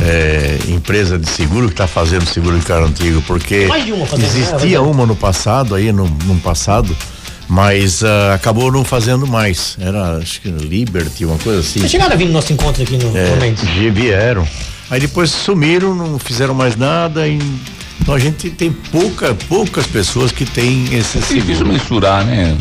[0.00, 4.24] é, empresa de seguro que está fazendo seguro de carro antigo, porque uma né?
[4.24, 6.96] existia uma no passado, aí no, no passado,
[7.48, 9.76] mas ah, acabou não fazendo mais.
[9.80, 11.86] Era, acho que Liberty, uma coisa assim.
[11.88, 13.34] Chegaram a vir no nosso encontro aqui no É,
[13.74, 14.46] vi- vieram.
[14.90, 17.26] Aí depois sumiram, não fizeram mais nada.
[17.26, 17.38] E,
[18.00, 21.68] então a gente tem pouca, poucas pessoas que têm esse É difícil seguro.
[21.72, 22.56] mensurar, né?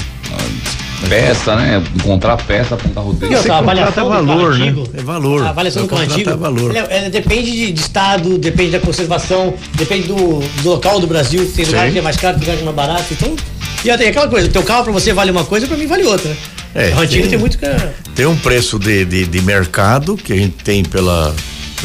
[1.09, 1.83] Peça, né?
[1.95, 3.35] Encontrar peça para um carro desse.
[3.35, 4.65] outra, a contrata avaliação valor, né?
[4.69, 5.43] antigo, É valor.
[5.45, 6.37] A avaliação do carro antigo.
[6.37, 6.75] valor.
[6.75, 11.45] é- é, depende de, de estado, depende da conservação, depende do, do local do Brasil.
[11.55, 11.93] Tem lugar Sim.
[11.93, 13.05] que é mais caro, tem lugar que é mais barato.
[13.11, 13.35] Então,
[13.83, 16.03] e até aquela coisa, o teu carro pra você vale uma coisa, pra mim vale
[16.05, 16.29] outra.
[16.29, 16.37] né?
[16.73, 17.65] É, o antigo tem- tem, muito que.
[17.65, 21.35] é- Tem um preço de, de, de mercado que a gente tem pela,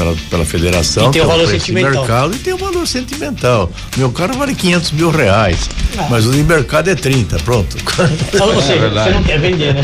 [0.01, 1.09] pela, pela federação.
[1.09, 1.91] E tem o é valor sentimental.
[1.93, 3.71] mercado e tem o valor sentimental.
[3.99, 6.07] Meu carro vale 500 mil reais, Ah.
[6.09, 7.77] mas o de mercado é 30, pronto.
[8.41, 9.11] Ou seja, verdade.
[9.11, 9.83] você não quer vender, né?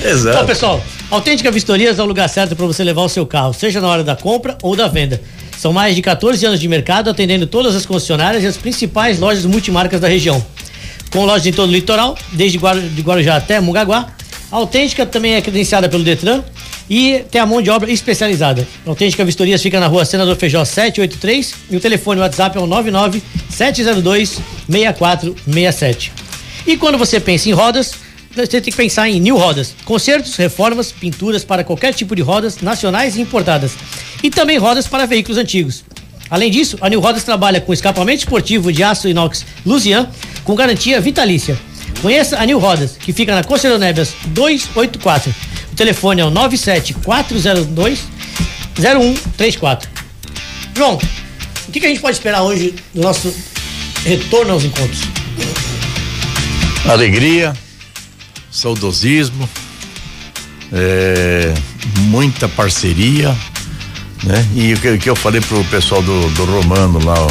[0.02, 0.36] Exato.
[0.36, 3.80] Então, pessoal, Autêntica Vistorias é o lugar certo para você levar o seu carro, seja
[3.80, 5.20] na hora da compra ou da venda.
[5.58, 9.44] São mais de 14 anos de mercado, atendendo todas as concessionárias e as principais lojas
[9.44, 10.42] multimarcas da região.
[11.12, 14.06] Com lojas em todo o litoral, desde Guaru- de Guarujá até Mugaguá.
[14.50, 16.42] A Autêntica também é credenciada pelo Detran
[16.90, 18.66] e tem a mão de obra especializada.
[18.84, 23.22] Autêntica Vistorias fica na rua Senador Feijó 783 e o telefone WhatsApp é o 99
[23.48, 26.12] 702 6467.
[26.66, 27.94] E quando você pensa em rodas,
[28.34, 29.74] você tem que pensar em New Rodas.
[29.84, 33.72] Consertos, reformas, pinturas para qualquer tipo de rodas nacionais e importadas.
[34.22, 35.84] E também rodas para veículos antigos.
[36.28, 40.08] Além disso, a New Rodas trabalha com escapamento esportivo de aço inox Lusian
[40.44, 41.58] com garantia vitalícia.
[42.02, 45.34] Conheça a New Rodas, que fica na Conselho Nebias 284.
[45.80, 48.00] Telefone é o 97402
[48.78, 49.88] 0134.
[50.76, 53.34] João, o que, que a gente pode esperar hoje do nosso
[54.04, 55.00] retorno aos encontros?
[56.86, 57.54] Alegria,
[58.50, 59.48] saudosismo,
[60.70, 61.54] é,
[62.00, 63.34] muita parceria,
[64.22, 64.46] né?
[64.54, 67.30] E o que, que eu falei pro pessoal do, do Romano lá, ó,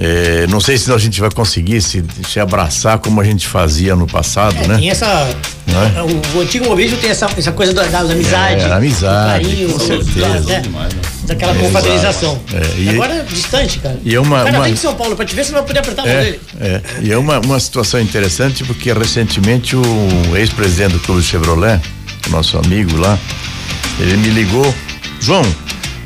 [0.00, 3.96] é, não sei se a gente vai conseguir se, se abraçar como a gente fazia
[3.96, 4.76] no passado, É, né?
[4.78, 5.28] Tem essa.
[5.66, 8.62] Não O, o antigo mobilismo tem essa, essa coisa da, da amizade.
[8.62, 10.20] É, a amizade, carinho, com certeza.
[10.20, 11.00] da- né, Demais, né?
[11.24, 12.40] daquela É, confraternização.
[12.54, 13.98] É, e e- agora é distante, cara.
[14.04, 15.80] e é uma- cara uma- vem de São Paulo pra te ver, você vai poder
[15.80, 16.40] apertar a mão É, dele.
[16.60, 16.82] é.
[17.02, 21.80] E é uma, uma situação interessante porque recentemente o ex-presidente do Clube Chevrolet,
[22.30, 23.18] nosso amigo lá,
[24.00, 24.72] ele me ligou,
[25.20, 25.42] João,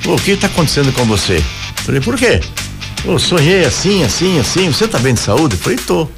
[0.07, 1.41] o que está acontecendo com você?
[1.85, 2.41] Falei, por quê?
[3.05, 5.57] Eu sonhei assim, assim, assim, você tá bem de saúde?
[5.57, 6.09] Falei, tô.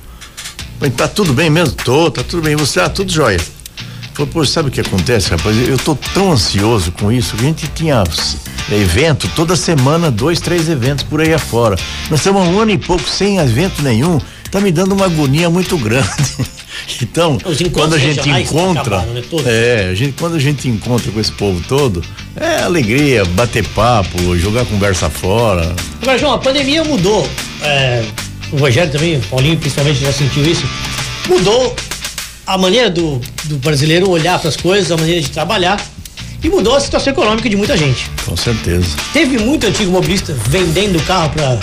[0.78, 1.74] Falei, tá tudo bem mesmo?
[1.76, 2.56] Tô, tá tudo bem.
[2.56, 3.40] Você, ah, tudo jóia.
[4.12, 5.56] Falei, pô, sabe o que acontece, rapaz?
[5.66, 8.04] Eu tô tão ansioso com isso a gente tinha
[8.70, 11.76] evento toda semana, dois, três eventos por aí afora.
[12.10, 14.20] Nós estamos um ano e pouco sem evento nenhum.
[14.50, 16.06] Tá me dando uma agonia muito grande.
[17.02, 17.38] Então,
[17.72, 21.32] quando a gente encontra, acabaram, né, é, a gente, quando a gente encontra com esse
[21.32, 22.02] povo todo,
[22.36, 25.74] é alegria, bater papo, jogar conversa fora.
[26.02, 27.28] Agora, João, a pandemia mudou.
[27.62, 28.04] é,
[28.52, 30.64] o Rogério também, o Paulinho principalmente já sentiu isso.
[31.28, 31.74] Mudou
[32.46, 35.80] a maneira do, do brasileiro olhar para as coisas, a maneira de trabalhar.
[36.42, 38.08] E mudou a situação econômica de muita gente.
[38.24, 38.86] Com certeza.
[39.14, 41.58] Teve muito antigo mobilista vendendo carro para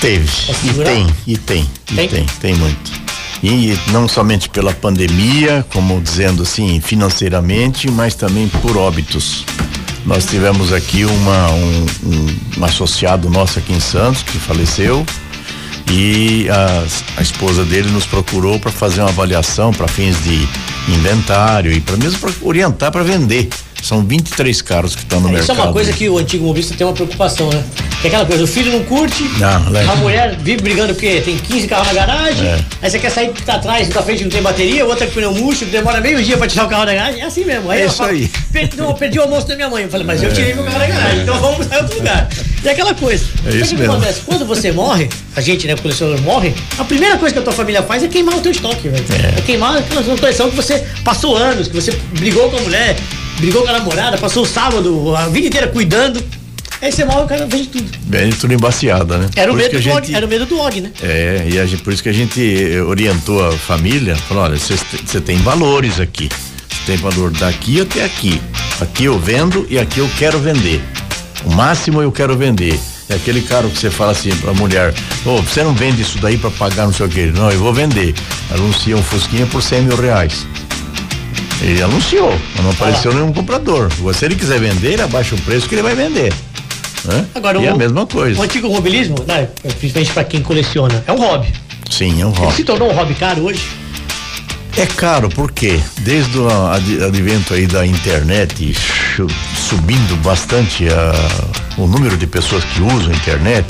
[0.00, 0.28] Teve.
[0.46, 2.08] Posso E tem, e tem, e Tem?
[2.08, 3.03] tem, tem, muito.
[3.46, 9.44] E não somente pela pandemia, como dizendo assim, financeiramente, mas também por óbitos.
[10.06, 15.04] Nós tivemos aqui uma, um, um- um associado nosso aqui em Santos que faleceu
[15.92, 16.84] e a,
[17.18, 20.48] a esposa dele nos procurou para fazer uma avaliação para fins de
[20.88, 23.50] inventário e para mesmo para orientar para vender.
[23.84, 25.58] São 23 carros que estão no Isso mercado.
[25.58, 27.62] é uma coisa que o antigo mobilista tem uma preocupação, né?
[28.00, 31.36] Que é aquela coisa, o filho não curte, Não, a mulher vive brigando porque tem
[31.36, 32.58] 15 carros na garagem, É.
[32.80, 35.32] aí você quer sair porque tá atrás, da frente não tem bateria, outra com pneu
[35.34, 37.70] murcho, demora meio dia pra tirar o carro da garagem, é assim mesmo.
[37.70, 38.30] Aí É isso fala, aí.
[38.52, 39.82] "Per- não, eu perdi o almoço da minha mãe.
[39.84, 42.28] Eu falei, mas eu tirei meu carro da garagem, então vamos pra outro lugar.
[42.64, 43.24] E aquela coisa.
[43.46, 43.92] É isso que mesmo.
[43.92, 44.20] acontece?
[44.24, 47.52] Quando você morre, a gente, né, o colecionador morre, a primeira coisa que a tua
[47.52, 49.04] família faz é queimar o teu estoque, velho.
[49.36, 49.40] É.
[49.42, 52.96] queimar aquela coleção que você passou anos, que você brigou com a mulher,
[53.38, 56.22] brigou com a namorada, passou o sábado, a vida inteira cuidando.
[56.82, 57.86] Aí você morre, o cara vende tudo.
[58.02, 59.30] Bem, tudo embaciada, né?
[59.36, 60.90] Era o medo do a Og, gente- era o medo do Og, né?
[61.02, 62.40] É, e a gente, por isso que a gente
[62.74, 66.28] eh, orientou a família, falou, olha, você tem valores aqui.
[66.68, 68.40] Você tem valor daqui até aqui.
[68.80, 70.82] Aqui eu vendo e aqui eu quero vender.
[71.44, 72.78] O máximo eu quero vender.
[73.08, 74.92] É aquele cara que você fala assim pra mulher,
[75.26, 77.26] ô, você não vende isso daí pra pagar não sei o que.
[77.26, 78.14] Não, eu vou vender.
[78.50, 80.46] Anuncia um Fusquinha por 100 mil reais.
[81.60, 83.88] Ele anunciou, mas não apareceu nenhum comprador.
[84.14, 86.32] Se ele quiser vender, ele abaixa o preço que ele vai vender.
[87.04, 87.26] Né?
[87.34, 88.38] Agora, e é o- a mesma coisa.
[88.40, 91.48] O antigo mobilismo, né, principalmente pra quem coleciona, é um hobby.
[91.90, 92.56] Sim, é um Ele hobby.
[92.56, 93.60] se tornou um hobby caro hoje.
[94.76, 98.74] É caro porque desde o ad- advento aí da internet
[99.68, 101.12] subindo bastante a,
[101.78, 103.66] o número de pessoas que usam a internet,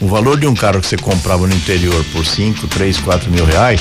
[0.00, 3.44] o valor de um carro que você comprava no interior por 5, 3, 4 mil
[3.44, 3.80] reais,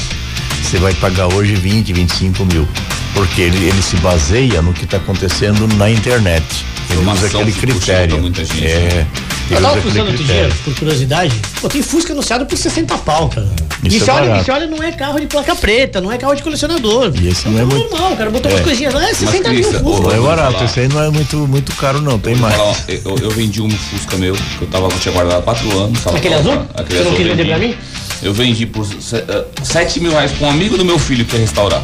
[0.63, 2.67] você vai pagar hoje 20, 25 mil.
[3.13, 6.43] Porque ele, ele se baseia no que está acontecendo na internet.
[6.89, 8.17] Ele usa Informação aquele critério.
[8.19, 9.07] muita gente, é, né?
[9.49, 11.33] Eu tava usa fuçando aquele outro dia, por curiosidade.
[11.61, 13.47] Pô, tem Fusca anunciado por 60 pau, cara.
[13.83, 16.35] Isso você é olha, você olha, não é carro de placa preta, não é carro
[16.35, 17.11] de colecionador.
[17.21, 18.63] E esse não é carro muito- normal, cara botou umas É.
[18.63, 20.03] coisinhas lá, é 60 mil Cristian, Fusca.
[20.03, 22.55] Não é barato, esse aí não é muito, muito caro não, tem mais.
[22.55, 25.79] falar, eu, eu vendi um Fusca meu, que eu tava, eu tinha guardado há quatro
[25.79, 26.01] anos.
[26.03, 26.53] tava- Aquele azul?
[26.73, 27.75] Aquele Você não azul quis eu vender pra mim?
[28.21, 31.31] Eu vendi por se- eh, sete mil reais pra um amigo do meu filho que
[31.31, 31.83] quer restaurar.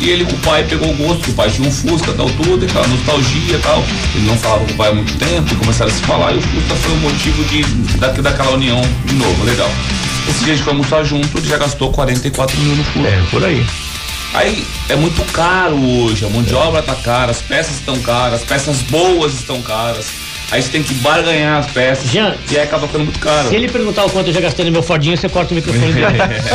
[0.00, 2.30] E ele com o pai pegou o gosto, que o pai tinha um Fusca, tal,
[2.30, 3.82] tudo, aquela nostalgia e tal.
[4.14, 6.38] Ele não falava com o pai há muito tempo, e começaram a se falar, e
[6.38, 7.62] o Fusca foi o motivo de,
[7.98, 9.70] da, daquela união de novo, legal.
[10.28, 13.08] Esse dia a gente foi almoçar junto, ele já gastou 44 mil no Fusca.
[13.08, 13.66] É, por aí.
[14.34, 18.42] Aí é muito caro hoje, a mão de obra tá cara, as peças estão caras,
[18.42, 20.06] as peças boas estão caras.
[20.50, 23.48] Aí você tem que barganhar as peças Jean, e aí acaba ficando muito caro.
[23.48, 25.92] Se ele perguntar o quanto eu já gastei no meu Fordinho, você corta o microfone
[25.92, 26.06] dele.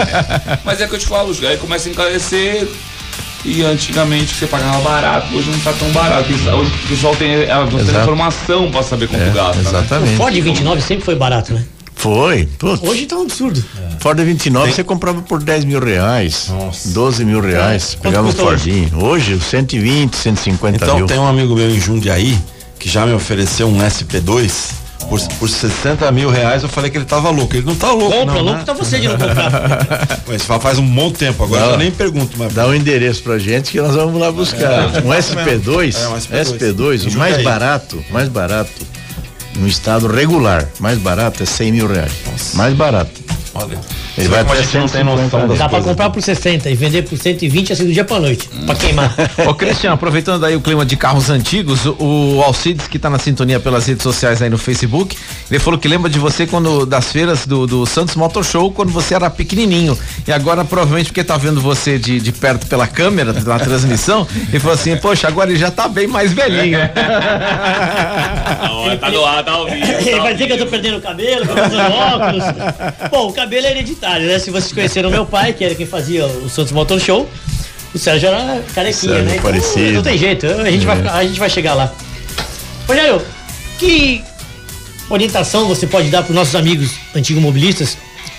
[0.65, 2.67] Mas é que eu te falo, aí começa a encarecer
[3.45, 6.31] e antigamente você pagava barato, hoje não tá tão barato.
[6.31, 9.61] Hoje o pessoal tem, a, você tem informação pra saber quanto É, gasta.
[9.61, 9.65] né?
[9.65, 10.15] O exatamente.
[10.17, 11.63] Ford 29 sempre foi barato, né?
[11.95, 12.49] Foi.
[12.57, 12.81] Putz.
[12.81, 13.63] Hoje tá um absurdo.
[13.99, 16.51] Ford 29 você comprava por 10 mil reais,
[16.85, 18.71] 12 mil reais, Quanto pegava um custa hoje?
[18.89, 19.05] Fordinho.
[19.05, 21.05] Hoje, 120, 150 Então mil.
[21.05, 22.37] tem um amigo meu em Jundiaí
[22.83, 24.51] que já me ofereceu um SP2
[25.07, 26.63] por, por 60 mil reais.
[26.63, 27.55] Eu falei que ele tava louco.
[27.55, 28.41] Ele não tá louco, Compra, não.
[28.41, 28.65] louco né?
[28.65, 30.19] tá você de não comprar.
[30.27, 31.61] Mas fa- faz um bom tempo agora.
[31.65, 31.71] Não.
[31.71, 34.87] Eu nem pergunto, mas Dá um endereço pra gente que nós vamos lá buscar.
[35.05, 36.75] Um SP2, É, um SP2.
[36.75, 37.43] SP2, Em o mais Jundiaí.
[37.43, 38.71] barato, mais barato,
[39.55, 42.11] no estado regular, mais barato é 100 mil reais.
[42.55, 43.21] Mais barato.
[43.53, 43.79] olha.
[44.17, 45.89] Ele vai vê como a até gente não tem 150 noção das Dá pra coisas.
[45.89, 48.47] comprar por 60 e vender por 120 assim do dia pra noite.
[48.65, 49.13] Pra queimar.
[49.47, 53.59] Ô, Cristian, aproveitando aí o clima de carros antigos, o, Alcides, que tá na sintonia
[53.59, 55.17] pelas redes sociais aí no Facebook,
[55.49, 58.91] ele falou que lembra de você quando, das feiras do, do Santos Motor Show, quando
[58.91, 59.97] você era pequenininho.
[60.27, 64.59] E agora, provavelmente, porque tá vendo você de, de perto pela câmera, na transmissão, ele
[64.59, 66.79] falou assim, poxa, agora ele já tá bem mais velhinho.
[68.99, 69.85] tá no ar, tá ao vivo.
[69.85, 72.43] Ele vai dizer que eu tô perdendo o cabelo, que eu tô usando óculos.
[73.11, 74.39] Bom, o cabelo é hereditário, né?
[74.39, 77.29] Se vocês conheceram meu pai, que era quem fazia o Santos Motor Show,
[77.93, 79.31] o Sérgio era carequinha, Sérgio né?
[79.31, 79.91] Então, parecido.
[79.91, 81.93] não tem jeito, a gente, vai, a gente vai chegar lá.
[82.87, 83.21] Rogério,
[83.77, 84.23] que
[85.09, 87.97] orientação você pode dar para os nossos amigos antigos mobilistas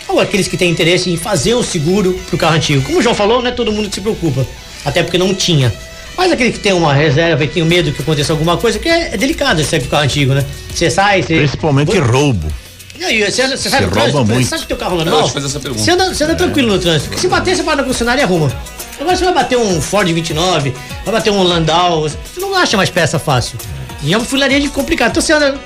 [0.08, 2.82] ou aqueles que têm interesse em fazer o seguro pro carro antigo?
[2.82, 4.46] Como o João falou, não é todo mundo que se preocupa,
[4.84, 5.72] até porque não tinha.
[6.16, 8.88] Mas aquele que tem uma reserva e tem o medo que aconteça alguma coisa, que
[8.88, 10.44] é, é delicado esse o carro antigo, né?
[10.72, 11.38] Você sai, você.
[11.38, 12.46] Principalmente roubo.
[12.98, 14.48] E aí, você, anda, você trânsito, rouba você muito.
[14.48, 14.96] sabe que teu carro
[15.28, 15.82] fazer essa pergunta.
[15.84, 17.10] Você anda, você anda tranquilo no trânsito.
[17.10, 18.52] Porque se bater, você para na concessionária e arruma.
[19.00, 20.72] Agora você vai bater um Ford 29,
[21.04, 23.58] vai bater um Landau, você não acha mais peça fácil.
[24.02, 25.10] E é uma filaria de complicado.
[25.10, 25.58] Então você anda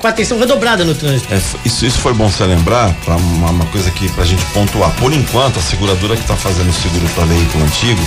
[0.00, 1.32] com a atenção redobrada no trânsito.
[1.32, 4.90] É, isso, isso foi bom você lembrar, para uma, uma coisa que pra gente pontuar.
[4.92, 8.00] Por enquanto, a seguradora que está fazendo o seguro para veículo antigo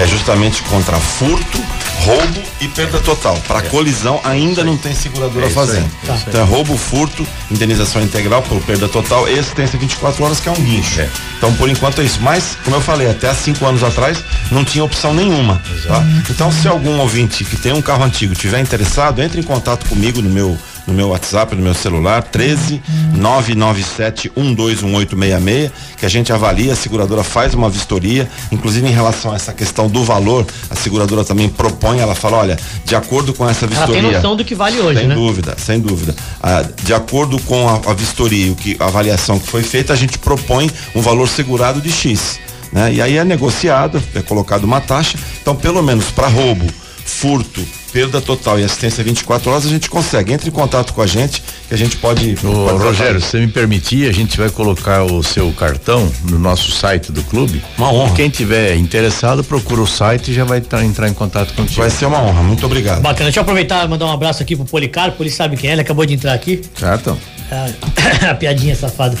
[0.00, 1.62] é justamente contra furto,
[2.04, 3.36] roubo e perda total.
[3.46, 5.90] Para colisão ainda não tem seguradora É fazendo.
[6.08, 6.14] é.
[6.28, 10.52] Então é roubo, furto, indenização integral por perda total e assistência 24 horas, que é
[10.52, 11.00] um guincho.
[11.36, 12.18] Então, por enquanto é isso.
[12.20, 15.60] Mas, como eu falei, até há cinco anos atrás não tinha opção nenhuma.
[15.86, 16.02] Tá?
[16.28, 20.20] Então, se algum ouvinte que tem um carro antigo tiver interessado, entre em contato comigo
[20.22, 22.82] no meu no meu WhatsApp, no meu celular, 13
[23.14, 29.36] 997 121866, que a gente avalia, a seguradora faz uma vistoria, inclusive em relação a
[29.36, 33.66] essa questão do valor, a seguradora também propõe, ela fala, olha, de acordo com essa
[33.66, 34.02] Ela vistoria.
[34.02, 35.14] tem noção do que vale hoje, sem né?
[35.14, 36.14] dúvida, sem dúvida.
[36.42, 39.92] Ah, de acordo com a, a vistoria, e o que a avaliação que foi feita,
[39.92, 42.38] a gente propõe um valor segurado de X.
[42.72, 42.94] Né?
[42.94, 45.18] E aí é negociado, é colocado uma taxa.
[45.42, 46.64] Então, pelo menos para roubo,
[47.10, 50.32] furto, perda total e assistência 24 horas, a gente consegue.
[50.32, 52.36] Entre em contato com a gente, que a gente pode.
[52.44, 56.38] Ô, pode Rogério, se você me permitir, a gente vai colocar o seu cartão no
[56.38, 57.62] nosso site do clube.
[57.76, 58.14] Uma honra.
[58.14, 61.80] Quem tiver interessado, procura o site e já vai entrar em contato contigo.
[61.80, 62.42] Vai ser uma honra.
[62.42, 63.02] Muito obrigado.
[63.02, 65.72] Bacana, deixa eu aproveitar e mandar um abraço aqui pro Policarpo, ele sabe quem é,
[65.72, 66.62] ele acabou de entrar aqui.
[66.78, 67.18] Cartão.
[67.50, 67.68] Ah,
[68.30, 69.18] a piadinha safada.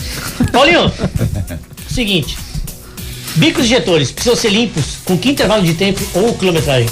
[0.52, 0.90] Paulinho,
[1.90, 2.38] seguinte.
[3.36, 6.88] Bicos injetores precisam ser limpos com que intervalo de tempo ou quilometragem?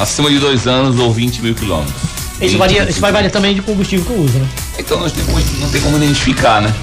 [0.00, 1.94] Acima de dois anos ou 20 mil quilômetros.
[2.40, 4.48] Isso, 20, varia, isso vai variar também de combustível que uso, né?
[4.78, 6.74] Então nós temos, não tem como identificar, né?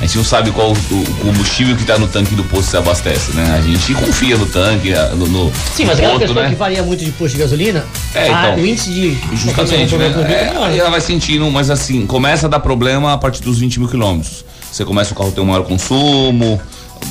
[0.00, 2.76] A gente não sabe qual o, o combustível que está no tanque do posto se
[2.76, 3.56] abastece, né?
[3.58, 6.50] A gente confia no tanque, no, no Sim, mas aquela pessoa né?
[6.50, 7.84] que varia muito de posto de gasolina,
[8.14, 8.62] É, a- então.
[8.62, 9.18] o índice de.
[9.36, 10.06] Justamente, né?
[10.28, 10.78] É, aí né?
[10.78, 14.44] ela vai sentindo, mas assim, começa a dar problema a partir dos 20 mil quilômetros.
[14.70, 16.60] Você começa o carro ter um maior consumo,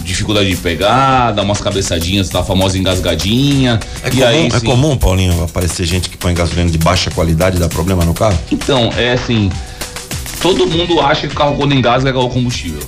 [0.04, 3.80] dificuldade de pegar, dá umas cabeçadinhas, tá a famosa engasgadinha.
[4.04, 4.66] É, e comum, aí, é sim.
[4.66, 8.38] comum, Paulinho, aparecer gente que põe gasolina de baixa qualidade e dá problema no carro?
[8.52, 9.52] Então, é assim.
[10.42, 12.82] todo mundo acha que o carro quando engasga é o combustível.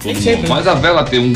[0.00, 0.22] Todo mundo.
[0.22, 0.48] sempre, né?
[0.48, 1.32] Mas a vela tem, um,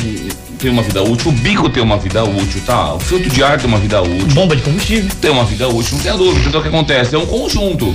[0.58, 2.94] tem uma vida útil, o bico tem uma vida útil, tá?
[2.94, 4.26] O filtro de ar tem uma vida útil.
[4.34, 5.10] Bomba de combustível.
[5.20, 6.48] tem uma vida útil, não tem dúvida.
[6.48, 7.14] Então o que acontece?
[7.14, 7.94] É um conjunto.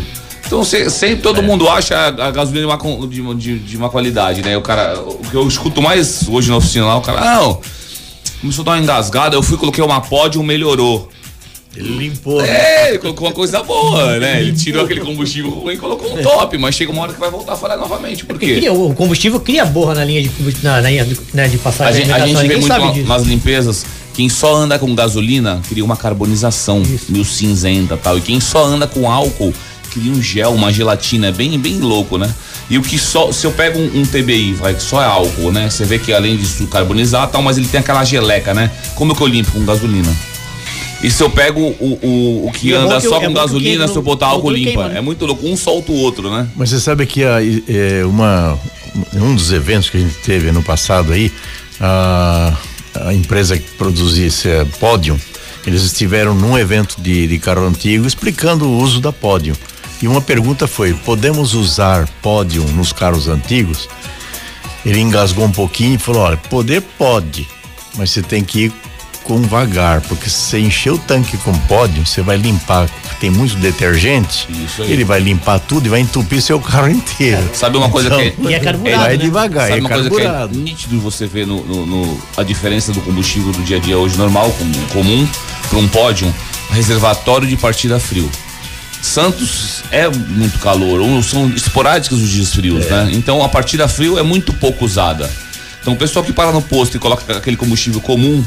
[0.51, 2.67] Então se- sempre todo mundo acha a, a gasolina
[3.07, 4.57] de uma, de, de- de uma qualidade, né?
[4.57, 7.61] O cara, o que eu escuto mais hoje na oficina lá, o cara, não,
[8.41, 11.07] começou a dar uma engasgada, eu fui, coloquei uma pódio, melhorou.
[11.73, 12.41] Ele limpou.
[12.41, 12.49] né?
[12.49, 14.41] É, ele colocou uma coisa boa, né?
[14.41, 17.31] Ele tirou aquele combustível ruim e colocou um top, mas chega uma hora que vai
[17.31, 18.25] voltar a falhar novamente.
[18.25, 18.55] Por Porque quê?
[18.57, 20.29] cria- o combustível cria borra na linha de,
[20.61, 22.03] na, na linha de, né, de A passagem.
[22.05, 26.83] gente, a gente vê muito nas limpezas, quem só anda com gasolina cria uma carbonização,
[27.07, 28.17] meio cinzenta e tal.
[28.17, 29.53] E quem só anda com álcool
[29.91, 32.33] cria um gel, uma gelatina, é bem, bem louco, né?
[32.69, 35.51] E o que só, se eu pego um, um TBI, vai, que só é álcool,
[35.51, 35.69] né?
[35.69, 38.71] Você vê que além disso carbonizar e tal, mas ele tem aquela geleca, né?
[38.95, 40.09] Como que eu limpo com gasolina?
[41.03, 43.19] E se eu pego o, o, o que E é anda que só o- é
[43.21, 44.69] com que o gasolina, se eu botar álcool limpa.
[44.83, 44.93] queima?
[44.97, 46.47] É muito louco, um solta o outro, né?
[46.55, 47.37] Mas você sabe que a,
[47.67, 48.57] é, uma,
[49.15, 51.31] um dos eventos que a gente teve ano passado aí,
[51.79, 52.53] a,
[53.07, 55.17] a empresa que produzia esse é, Podium,
[55.65, 59.55] eles estiveram num evento de, de carro antigo explicando o uso da Podium.
[60.01, 63.87] E uma pergunta foi: podemos usar Podium nos carros antigos?
[64.85, 67.47] Ele engasgou um pouquinho e falou: olha, poder pode,
[67.95, 68.73] mas você tem que ir
[69.23, 72.89] com vagar, porque se você encher o tanque com pódio, você vai limpar,
[73.19, 74.91] tem muito detergente, Isso aí.
[74.91, 77.47] ele vai limpar tudo e vai entupir seu carro inteiro.
[77.53, 79.23] Sabe uma coisa que é- E é carburado, Vai né?
[79.23, 80.57] devagar, Sabe é uma coisa que é carburado.
[80.59, 84.17] nítido você ver no, no- no- a diferença do combustível do dia a dia hoje
[84.17, 85.27] normal, comum, comum
[85.69, 86.33] para um pódio,
[86.71, 88.27] reservatório de partida frio.
[89.01, 92.89] Santos é muito calor, ou são esporádicos os dias frios, É.
[93.05, 93.11] né?
[93.13, 95.29] Então a partida frio é muito pouco usada.
[95.81, 98.43] Então o pessoal que para no posto e coloca aquele combustível comum,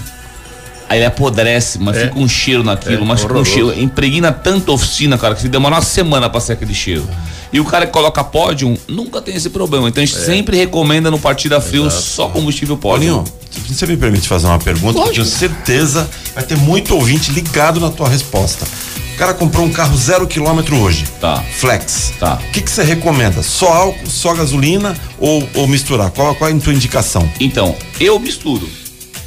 [0.88, 2.06] aí ele apodrece, mas É.
[2.06, 5.74] fica um cheiro naquilo, É, mas fica um cheiro, impregna tanta oficina, cara, que demora
[5.74, 7.08] uma semana pra sair aquele cheiro.
[7.52, 9.88] E o cara que coloca pódio nunca tem esse problema.
[9.88, 10.06] Então a É.
[10.06, 13.24] gente sempre recomenda no partida frio só combustível pódio.
[13.66, 17.78] Se você me permite fazer uma pergunta, eu tenho certeza vai ter muito ouvinte ligado
[17.80, 18.66] na tua resposta.
[19.14, 21.04] O cara comprou um carro zero quilômetro hoje.
[21.20, 21.42] Tá.
[21.56, 22.12] Flex.
[22.18, 22.38] Tá.
[22.48, 23.42] O que você recomenda?
[23.42, 26.10] Só álcool, só gasolina ou, ou misturar?
[26.10, 27.28] Qual, qual é a tua indicação?
[27.38, 28.68] Então, eu misturo.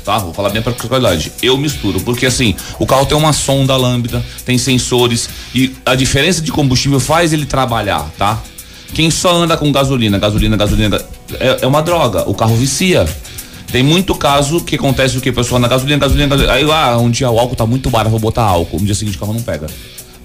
[0.04, 1.32] Tá, vou falar bem pra qualidade.
[1.42, 6.42] Eu misturo, porque assim, o carro tem uma sonda lambda, tem sensores e a diferença
[6.42, 8.42] de combustível faz ele trabalhar, tá?
[8.94, 11.06] Quem só anda com gasolina, gasolina, gasolina, ga-
[11.40, 12.24] é, é uma droga.
[12.30, 13.06] O carro vicia.
[13.72, 15.30] Tem muito caso que acontece o que?
[15.30, 16.54] A pessoa anda gasolina, gasolina, gasolina.
[16.54, 18.80] Aí, ah, um dia o álcool tá muito barato, vou botar álcool.
[18.80, 19.68] No dia seguinte o carro não pega.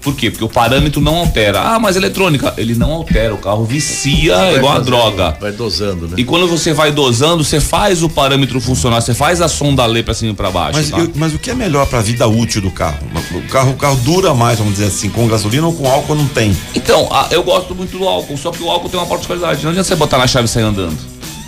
[0.01, 0.29] Por quê?
[0.29, 1.61] Porque o parâmetro não altera.
[1.61, 2.53] Ah, mas eletrônica.
[2.57, 5.37] Ele não altera, o carro vicia Vai igual a droga.
[5.39, 6.15] Vai dosando, né?
[6.17, 10.03] E quando você vai dosando, você faz o parâmetro funcionar, você faz a sonda ler
[10.03, 10.77] pra cima e pra baixo.
[10.77, 10.99] Mas, tá?
[10.99, 12.97] eu- mas o que é melhor para a vida útil do carro?
[13.33, 13.71] O carro?
[13.71, 16.53] o carro dura mais, vamos dizer assim, com gasolina ou com álcool não tem?
[16.75, 19.63] Então, a- eu gosto muito do álcool, só que o álcool tem uma particularidade.
[19.63, 20.97] Não adianta você botar na chave e sair andando.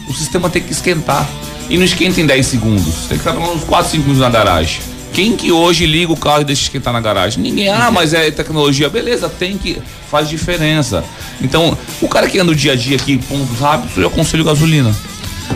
[0.09, 1.27] O sistema tem que esquentar.
[1.69, 2.95] E não esquenta em 10 segundos.
[3.07, 4.81] Tem que ficar pelo menos 4, 5 minutos na garagem.
[5.13, 7.41] Quem que hoje liga o carro e deixa esquentar na garagem?
[7.41, 7.69] Ninguém.
[7.69, 8.89] Ah, mas é tecnologia.
[8.89, 9.81] Beleza, tem que.
[10.11, 11.03] Faz diferença.
[11.41, 14.93] Então, o cara que anda o dia a dia aqui, pontos rápidos, eu aconselho gasolina.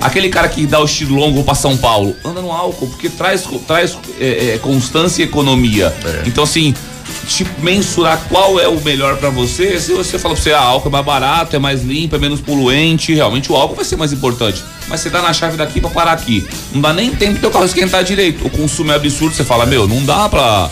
[0.02, 3.44] Aquele cara que dá o estilo longo pra São Paulo, anda no álcool, porque traz,
[3.68, 5.94] traz é, é, constância e economia.
[6.26, 6.74] Então, assim,
[7.30, 9.80] tipo, mensurar qual é o melhor pra você.
[9.80, 12.42] Se você fala pra você, ah, álcool é mais barato, é mais limpo, é menos
[12.42, 14.64] poluente, realmente o álcool vai ser mais importante.
[14.88, 16.48] Mas você dá na chave daqui pra parar aqui.
[16.74, 18.46] Não dá nem tempo teu carro esquentar direito.
[18.46, 20.70] O consumo é absurdo, você fala, meu, não dá pra.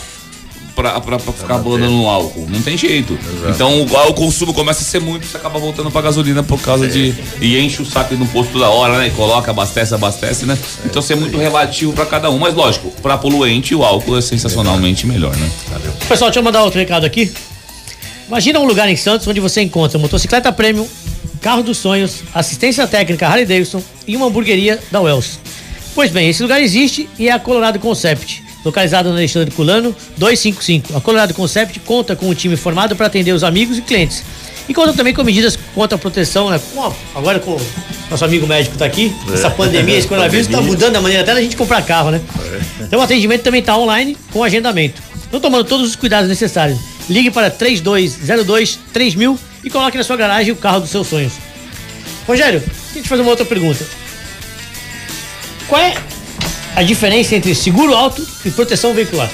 [0.78, 2.46] Pra, pra, pra ficar abandonando no álcool.
[2.48, 3.18] Não tem jeito.
[3.48, 6.86] Então o, o consumo começa a ser muito, você acaba voltando pra gasolina por causa
[6.86, 7.12] de.
[7.40, 9.08] E enche o saco no posto toda hora, né?
[9.08, 10.56] E coloca, abastece, abastece, né?
[10.84, 12.38] Então isso é muito relativo pra cada um.
[12.38, 15.50] Mas lógico, pra poluente o álcool é sensacionalmente melhor, né?
[16.08, 17.32] Pessoal, deixa eu mandar outro recado aqui.
[18.28, 20.86] Imagina um lugar em Santos onde você encontra motocicleta premium,
[21.40, 25.40] carro dos sonhos, assistência técnica Harley Davidson e uma hamburgueria da Wells.
[25.92, 30.96] Pois bem, esse lugar existe e é a Colorado Concept, localizado na Alexandre Culano 255.
[30.96, 34.22] A Colorado Concept conta com um time formado para atender os amigos e clientes.
[34.68, 36.60] E conta também com medidas contra a proteção, né?
[36.74, 37.60] Com a- agora com o
[38.10, 40.72] nosso amigo médico tá aqui, essa pandemia, esse coronavírus tá Pandemia.
[40.74, 42.20] mudando a maneira até da gente comprar carro, né?
[42.80, 45.02] Então o atendimento também tá online com agendamento.
[45.26, 46.78] Então tomando todos os cuidados necessários.
[47.08, 51.32] Ligue para 3202 3000 e coloque na sua garagem o carro dos seus sonhos.
[52.26, 53.82] Rogério, deixa eu te fazer uma outra pergunta.
[55.66, 55.94] Qual é
[56.76, 59.30] a diferença entre seguro alto e proteção veicular?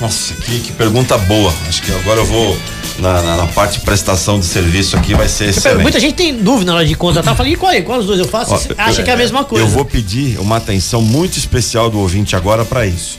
[0.00, 1.52] Nossa, que, que pergunta boa.
[1.68, 2.56] Acho que agora eu vou
[3.00, 5.82] na, na- na parte de prestação de serviço aqui, vai ser excelente.
[5.82, 7.34] Muita gente tem dúvida na hora de contratar.
[7.36, 7.80] Fala, e qual é?
[7.80, 8.52] Qual dos dois eu faço?
[8.54, 9.64] Ó, acha eu- que é a mesma coisa.
[9.64, 13.18] Eu vou pedir uma atenção muito especial do ouvinte agora para isso.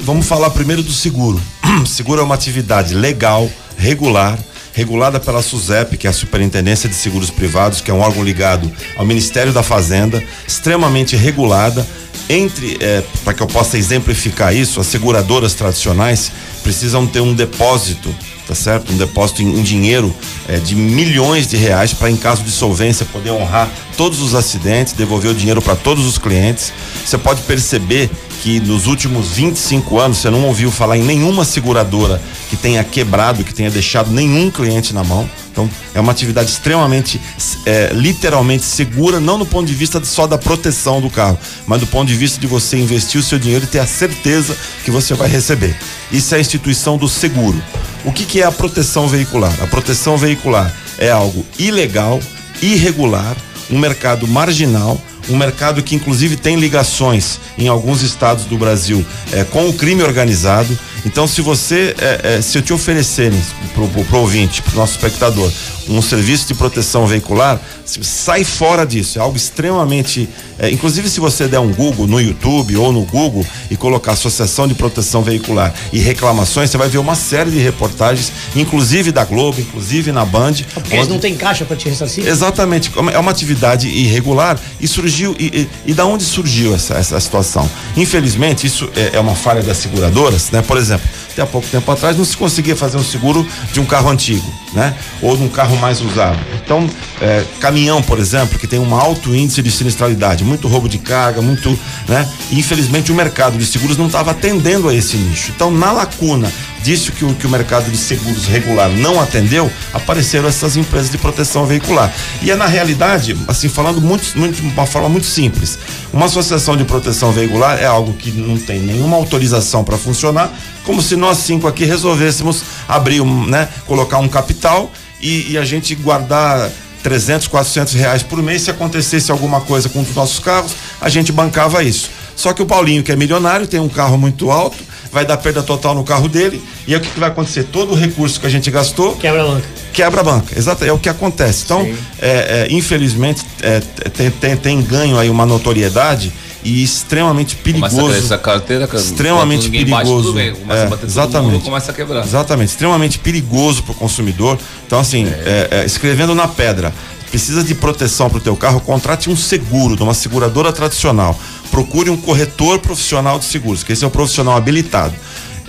[0.00, 1.40] Vamos falar primeiro do seguro.
[1.86, 4.38] seguro é uma atividade legal, regular,
[4.74, 8.70] regulada pela SUSEP, que é a Superintendência de Seguros Privados, que é um órgão ligado
[8.96, 11.86] ao Ministério da Fazenda, extremamente regulada.
[12.28, 18.14] Entre, é, para que eu possa exemplificar isso, as seguradoras tradicionais precisam ter um depósito
[18.46, 18.92] tá certo?
[18.92, 20.14] Um depósito em, dinheiro
[20.48, 24.92] é, de milhões de reais para, em caso de solvência, poder honrar todos os acidentes,
[24.92, 26.72] devolver o dinheiro para todos os clientes.
[27.04, 28.10] Você pode perceber
[28.42, 32.20] que nos últimos 25 anos você não ouviu falar em nenhuma seguradora
[32.50, 35.28] que tenha quebrado, que tenha deixado nenhum cliente na mão.
[35.50, 37.20] Então, é uma atividade extremamente,
[37.64, 41.86] é, literalmente segura, não do ponto de vista só da proteção do carro, mas do
[41.86, 45.14] ponto de vista de você investir o seu dinheiro e ter a certeza que você
[45.14, 45.76] vai receber.
[46.10, 47.62] Isso é a instituição do seguro.
[48.04, 49.54] O que, que é a proteção veicular?
[49.62, 52.20] A proteção veicular é algo ilegal,
[52.60, 53.34] irregular,
[53.70, 55.00] um mercado marginal,
[55.30, 60.02] um mercado que inclusive tem ligações em alguns estados do Brasil é, com o crime
[60.02, 60.78] organizado.
[61.06, 63.40] Então, se você, é, é, se eu te oferecerem
[63.74, 65.50] pro, pro ouvinte, pro nosso espectador,
[65.88, 69.18] um serviço de proteção veicular, sai fora disso.
[69.18, 70.28] É algo extremamente.
[70.58, 74.66] É, inclusive, se você der um Google no YouTube ou no Google e colocar Associação
[74.68, 79.60] de Proteção Veicular e reclamações, você vai ver uma série de reportagens, inclusive da Globo,
[79.60, 80.54] inclusive na Band.
[80.72, 80.96] Porque onde...
[80.96, 82.26] eles não têm caixa para te ressarcir?
[82.26, 82.92] Exatamente.
[83.12, 85.34] É uma atividade irregular e surgiu.
[85.38, 87.68] E, e, e da onde surgiu essa, essa situação?
[87.96, 90.62] Infelizmente, isso é, é uma falha das seguradoras, né?
[90.62, 93.84] Por exemplo, até há pouco tempo atrás não se conseguia fazer um seguro de um
[93.84, 94.94] carro antigo, né?
[95.20, 96.38] Ou de um carro mais usado.
[96.62, 96.88] Então,
[97.20, 101.40] é, caminhão, por exemplo, que tem um alto índice de sinistralidade, muito roubo de carga,
[101.40, 102.28] muito, né?
[102.50, 105.52] Infelizmente o mercado de seguros não estava atendendo a esse nicho.
[105.54, 106.50] Então, na lacuna
[106.84, 111.16] disso que o, que o mercado de seguros regular não atendeu, apareceram essas empresas de
[111.16, 112.12] proteção veicular.
[112.42, 115.78] E é na realidade, assim, falando muito, muito, uma forma muito simples,
[116.12, 120.52] uma associação de proteção veicular é algo que não tem nenhuma autorização para funcionar,
[120.84, 125.64] como se nós cinco aqui resolvêssemos abrir, um, né, colocar um capital e, e a
[125.64, 126.70] gente guardar
[127.02, 128.62] 300, 400 reais por mês.
[128.62, 132.10] Se acontecesse alguma coisa com os nossos carros, a gente bancava isso.
[132.34, 134.76] Só que o Paulinho, que é milionário, tem um carro muito alto,
[135.12, 136.60] vai dar perda total no carro dele.
[136.86, 137.64] E é o que, que vai acontecer?
[137.64, 139.14] Todo o recurso que a gente gastou.
[139.16, 139.68] Quebra a banca.
[139.92, 140.84] Quebra a banca, exato.
[140.84, 141.64] É o que acontece.
[141.64, 141.82] Então,
[142.20, 146.32] é, é, infelizmente, é, tem, tem, tem ganho aí uma notoriedade
[146.64, 147.96] e extremamente perigoso.
[147.96, 150.32] Começa a essa carteira, extremamente perigoso.
[150.32, 151.52] Bem, começa é, a bater exatamente.
[151.52, 152.24] Mundo, começa a quebrar.
[152.24, 154.58] Exatamente, extremamente perigoso para o consumidor.
[154.86, 155.68] Então, assim, é.
[155.70, 155.84] É, é.
[155.84, 156.92] escrevendo na pedra,
[157.30, 161.38] precisa de proteção para o teu carro, contrate um seguro de uma seguradora tradicional.
[161.70, 165.14] Procure um corretor profissional de seguros, que esse é o profissional habilitado.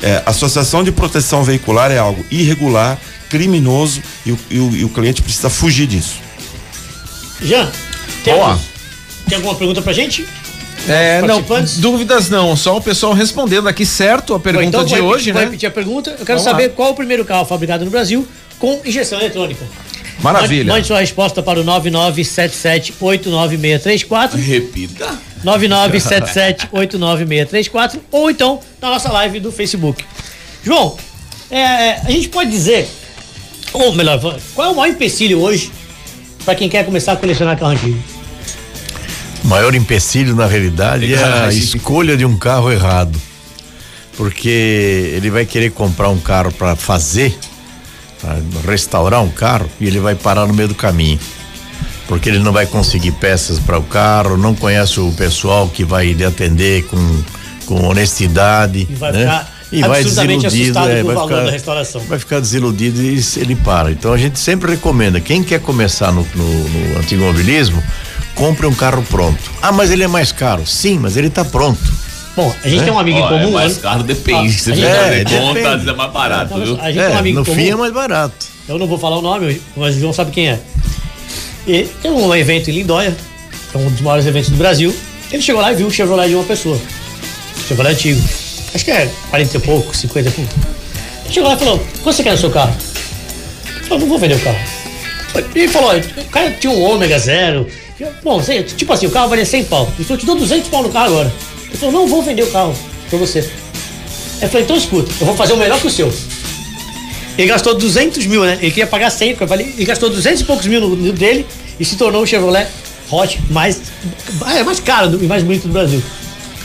[0.02, 2.98] É, associação de proteção veicular é algo irregular,
[3.30, 6.16] criminoso e o, e o, e o cliente precisa fugir disso.
[7.41, 7.70] Jean,
[8.24, 8.60] tem, Boa.
[9.28, 10.26] tem alguma pergunta pra gente?
[10.88, 11.43] É, não,
[11.77, 15.45] dúvidas não, só o pessoal respondendo aqui certo a pergunta então, de hoje, vou né?
[15.45, 16.11] repetir a pergunta.
[16.11, 16.73] Eu quero Vamos saber lá.
[16.75, 18.27] qual o primeiro carro fabricado no Brasil
[18.59, 19.65] com injeção eletrônica.
[20.19, 20.65] Maravilha.
[20.65, 24.36] Mande, mande sua resposta para o 9977896634.
[24.36, 25.19] Repita.
[25.43, 30.05] 9977896634 ou então na nossa live do Facebook.
[30.63, 30.95] João,
[31.51, 32.88] é, a gente pode dizer,
[33.73, 34.19] ou melhor,
[34.55, 35.69] qual é o maior empecilho hoje
[36.43, 38.14] para quem quer começar a colecionar carro antigo?
[39.46, 43.16] O maior empecilho, na realidade, é a escolha de um carro errado.
[44.18, 44.50] Porque
[45.16, 47.38] ele vai querer comprar um carro para fazer,
[48.20, 48.39] para
[48.72, 51.20] restaurar um carro, e ele vai parar no meio do caminho.
[52.08, 56.12] Porque ele não vai conseguir peças para o carro, não conhece o pessoal que vai
[56.12, 57.24] lhe atender com,
[57.68, 58.88] com honestidade.
[58.89, 59.20] E vai né?
[59.20, 63.91] ficar e vai desiludido, é, vai, ficar, vai ficar desiludido e ele para.
[63.91, 66.98] Então a gente sempre recomenda, quem quer começar no, no, no
[68.36, 69.39] compre um carro pronto.
[69.61, 70.65] Ah, mas ele é mais caro.
[70.67, 71.81] Sim, mas ele está pronto.
[72.36, 72.83] Bom, a gente é?
[72.83, 73.47] tem um amigo em comum.
[73.47, 74.53] É mais caro depende.
[74.53, 76.81] Ah, se você é, conta, é mais barato, então, viu?
[76.81, 77.57] A gente é, tem um amigo no comum.
[77.57, 78.45] fim é mais barato.
[78.67, 80.59] Eu não vou falar o nome, mas o João sabe quem é.
[81.65, 83.15] E tem um evento em Lindóia,
[83.71, 84.93] que é um dos maiores eventos do Brasil.
[85.31, 86.77] Ele chegou lá e viu o Chevrolet de uma pessoa.
[87.67, 88.21] Chevrolet antigo.
[88.73, 90.53] Acho que é 40 e pouco, 50 e pouco.
[91.23, 92.75] Ele chegou lá e falou: quanto você quer no seu carro?
[93.75, 94.59] Ele falou: não vou vender o carro.
[95.55, 97.65] Ele falou: o cara tinha um ômega zero
[98.24, 98.41] Bom,
[98.76, 99.91] tipo assim, o carro valia 100 pau.
[99.96, 101.34] Ele falou, te dou 200 pau no carro agora.
[101.68, 102.76] Ele falou, não vou vender o carro
[103.10, 103.39] pra você.
[103.39, 106.14] Ele falou, então escuta, eu vou fazer o melhor que o seu.
[107.38, 108.58] Ele gastou 200 mil, né?
[108.62, 111.14] Ele queria pagar 100, porque eu falei, ele gastou 200 e poucos mil no, no
[111.14, 111.46] dele
[111.80, 112.68] e se tornou o Chevrolet
[113.12, 113.82] Hot mais,
[114.56, 116.02] é, mais caro e mais bonito do Brasil.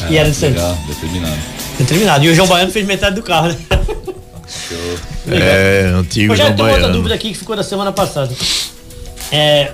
[0.09, 0.57] e era de Santos.
[0.57, 1.39] Legal, determinado.
[1.79, 2.25] Determinado.
[2.25, 3.57] E o João Baiano fez metade do carro, né?
[4.69, 4.99] Show.
[5.29, 6.75] É, antigo João Baiano.
[6.75, 8.35] outra dúvida aqui que ficou da semana passada.
[9.33, 9.73] É,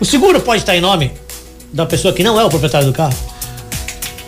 [0.00, 1.12] o seguro pode estar em nome
[1.72, 3.16] da pessoa que não é o proprietário do carro?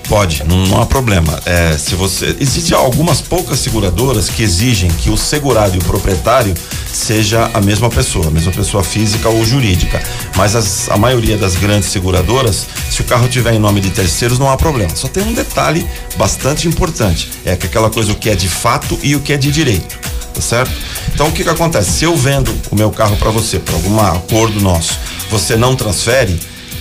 [0.08, 1.38] Pode, não, não há problema.
[1.44, 6.54] É, se você existe algumas poucas seguradoras que exigem que o segurado e o proprietário
[6.90, 10.02] seja a mesma pessoa, a mesma pessoa física ou jurídica.
[10.34, 14.38] Mas as, a maioria das grandes seguradoras, se o carro tiver em nome de terceiros,
[14.38, 14.96] não há problema.
[14.96, 18.98] Só tem um detalhe bastante importante, é que aquela coisa o que é de fato
[19.02, 19.98] e o que é de direito,
[20.32, 20.72] tá certo?
[21.12, 21.90] Então o que que acontece?
[21.90, 24.98] Se eu vendo o meu carro para você por algum acordo nosso,
[25.30, 26.38] você não transfere,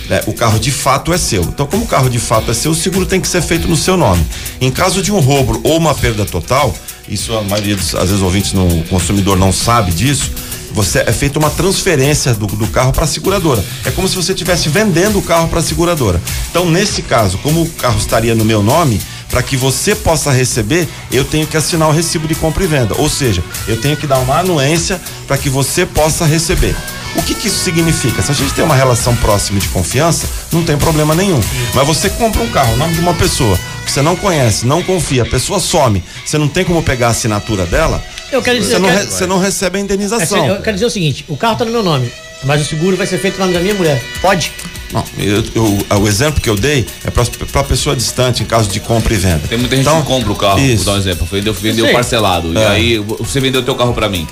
[0.08, 1.42] né, o carro de fato é seu.
[1.42, 3.76] Então, como o carro de fato é seu, o seguro tem que ser feito no
[3.76, 4.24] seu nome.
[4.60, 6.74] Em caso de um roubo ou uma perda total,
[7.08, 10.30] isso a maioria dos, às vezes, ouvintes, no, o consumidor não sabe disso.
[10.72, 13.64] Você é feita uma transferência do, do carro para a seguradora.
[13.84, 16.20] É como se você estivesse vendendo o carro para a seguradora.
[16.50, 20.88] Então, nesse caso, como o carro estaria no meu nome, para que você possa receber,
[21.10, 22.94] eu tenho que assinar o recibo de compra e venda.
[22.98, 26.74] Ou seja, eu tenho que dar uma anuência para que você possa receber.
[27.18, 28.22] O que, que isso significa?
[28.22, 31.40] Se a gente tem uma relação próxima de confiança, não tem problema nenhum.
[31.74, 34.82] Mas você compra um carro, o nome de uma pessoa que você não conhece, não
[34.82, 38.70] confia, a pessoa some, você não tem como pegar a assinatura dela, Eu quero dizer,
[38.70, 40.46] você, eu não, quero- re- você não recebe a É, indenização.
[40.46, 42.10] eu quero dizer o seguinte: o carro tá no meu nome,
[42.44, 44.02] mas o seguro vai ser feito no nome da minha mulher.
[44.20, 44.52] Pode?
[44.92, 48.80] Não, eu- eu- o exemplo que eu dei é para pessoa distante, em caso de
[48.80, 49.42] compra e venda.
[49.48, 50.84] Tem muita gente Então, que compra o carro, isso.
[50.84, 51.26] vou dar um exemplo.
[51.30, 52.52] Vendeu, vendeu parcelado.
[52.54, 52.66] E É.
[52.68, 54.26] aí você vendeu o teu carro pra mim.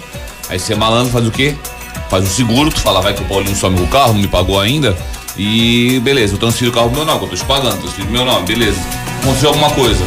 [0.49, 1.55] Aí você é malandro, faz o quê?
[2.09, 4.61] Faz o seguro, tu fala, vai que o Paulinho some o carro, não me pagou
[4.61, 4.97] ainda.
[5.37, 8.25] E beleza, eu transfiro o carro pro meu nome, eu tô te pagando, transfiro meu
[8.25, 8.81] nome, beleza.
[9.23, 10.05] Aconteceu alguma coisa.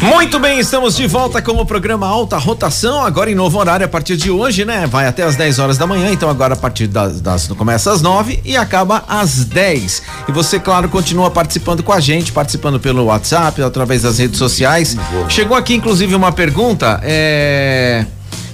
[0.00, 3.88] Muito bem, estamos de volta com o programa Alta Rotação, agora em novo horário a
[3.88, 4.86] partir de hoje, né?
[4.86, 8.00] Vai até às 10 horas da manhã, então agora a partir das, das começa às
[8.00, 10.02] 9 e acaba às 10.
[10.28, 14.96] E você, claro, continua participando com a gente, participando pelo WhatsApp, através das redes sociais.
[15.28, 18.06] Chegou aqui, inclusive, uma pergunta é,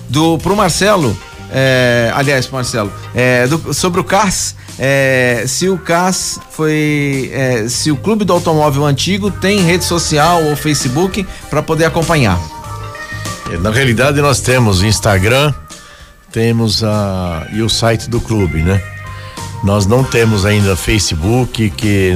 [0.08, 1.14] do pro Marcelo.
[1.52, 4.56] é, aliás, Marcelo, é, do- sobre o CAS.
[4.78, 7.30] É, se o CAS foi.
[7.32, 12.38] é, se o Clube do Automóvel Antigo tem rede social ou Facebook para poder acompanhar.
[13.52, 15.52] É, Na realidade, nós temos Instagram,
[16.32, 18.82] temos a, e o site do clube, né?
[19.62, 22.12] Nós não temos ainda Facebook, que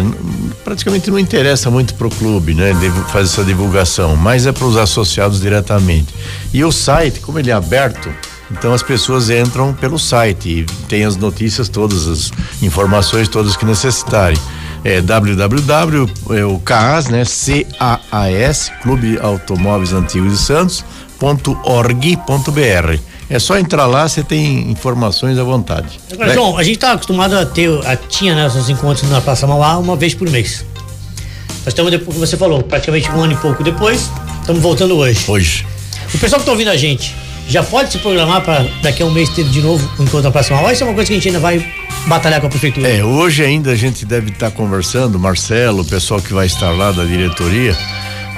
[0.62, 2.72] praticamente não interessa muito pro clube, né?
[3.10, 6.14] Fazer essa divulgação, mas é para os associados diretamente.
[6.52, 8.12] E o site, como ele é aberto,
[8.50, 12.32] Então as pessoas entram pelo site e tem as notícias todas, as
[12.62, 14.38] informações todas que necessitarem.
[14.84, 17.24] É www, é o CAAS, né?
[17.24, 20.84] C-A-A-S, Clube Automóveis Antigos de Santos,
[21.18, 22.98] ponto org, ponto br.
[23.30, 26.00] É só entrar lá, você tem informações à vontade.
[26.10, 29.76] Agora, João, a gente tá acostumado a ter, a, tinha né, encontros na Praça Mauá
[29.76, 30.64] uma vez por mês.
[31.58, 34.08] Nós estamos, depois que você falou, praticamente um ano e pouco depois,
[34.40, 35.24] estamos voltando hoje.
[35.28, 35.66] Hoje.
[36.14, 37.14] O pessoal que está ouvindo a gente,
[37.48, 40.30] já pode se programar para daqui a um mês ter de novo um encontro na
[40.30, 40.72] Praça Mauá?
[40.72, 41.66] Isso é uma coisa que a gente ainda vai
[42.06, 42.86] batalhar com a prefeitura.
[42.86, 46.92] É, hoje ainda a gente deve estar conversando, Marcelo, o pessoal que vai estar lá
[46.92, 47.76] da diretoria,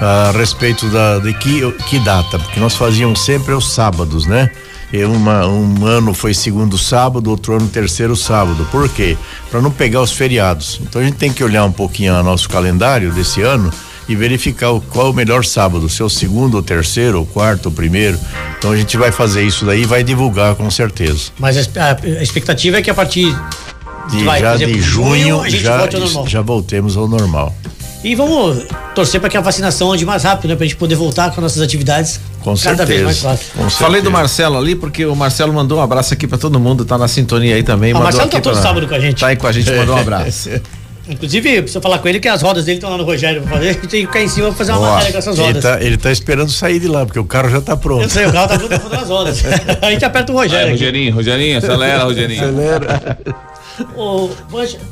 [0.00, 4.50] a respeito da, de que, que data, porque nós fazíamos sempre os sábados, né?
[4.92, 8.66] Uma, um ano foi segundo sábado, outro ano terceiro sábado.
[8.72, 9.16] Por quê?
[9.48, 10.80] Para não pegar os feriados.
[10.82, 13.72] Então a gente tem que olhar um pouquinho o nosso calendário desse ano
[14.11, 17.26] e verificar o, qual é o melhor sábado, se é o segundo, ou terceiro, ou
[17.26, 18.18] quarto, ou primeiro.
[18.58, 21.30] Então a gente vai fazer isso daí e vai divulgar com certeza.
[21.38, 23.32] Mas a, a expectativa é que a partir
[24.11, 25.88] de, vai, já exemplo, de junho, junho já,
[26.26, 27.54] já voltemos ao normal.
[28.02, 30.56] E vamos torcer para que a vacinação ande mais rápido, né?
[30.56, 32.18] Pra gente poder voltar com nossas atividades.
[32.40, 32.86] Com cada certeza.
[32.86, 33.46] vez mais fácil.
[33.54, 36.84] Com Falei do Marcelo ali, porque o Marcelo mandou um abraço aqui para todo mundo,
[36.84, 37.92] tá na sintonia aí também.
[37.92, 38.62] Ah, o Marcelo tá todo pra...
[38.62, 39.20] sábado com a gente.
[39.20, 40.50] Tá aí com a gente, mandou um abraço.
[41.11, 43.68] Inclusive, precisa falar com ele que as rodas dele estão lá no Rogério pra fazer,
[43.68, 44.92] a gente tem que ficar em cima pra fazer uma Boa.
[44.92, 45.64] matéria com essas rodas.
[45.64, 48.02] Ele tá, ele tá, esperando sair de lá, porque o carro já tá pronto.
[48.02, 49.42] Eu sei, o carro tá pronto pra fazer as rodas.
[49.82, 50.66] a gente aperta o Rogério.
[50.66, 52.44] Vai, Rogerinho, Rogerinho, acelera, Rogerinho.
[52.44, 53.18] Acelera.
[53.96, 54.30] Ô,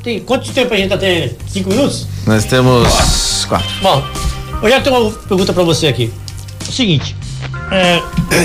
[0.02, 1.36] tem, quanto tempo a gente tá tendo?
[1.48, 2.06] Cinco minutos?
[2.26, 3.68] Nós temos quatro.
[3.82, 4.02] Bom,
[4.62, 6.12] eu já tenho uma pergunta pra você aqui.
[6.68, 7.14] O seguinte,
[7.70, 8.00] é,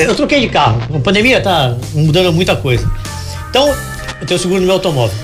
[0.05, 0.81] eu troquei de carro.
[0.93, 2.89] A pandemia tá mudando muita coisa.
[3.49, 3.73] Então,
[4.19, 5.17] eu tenho seguro no meu automóvel.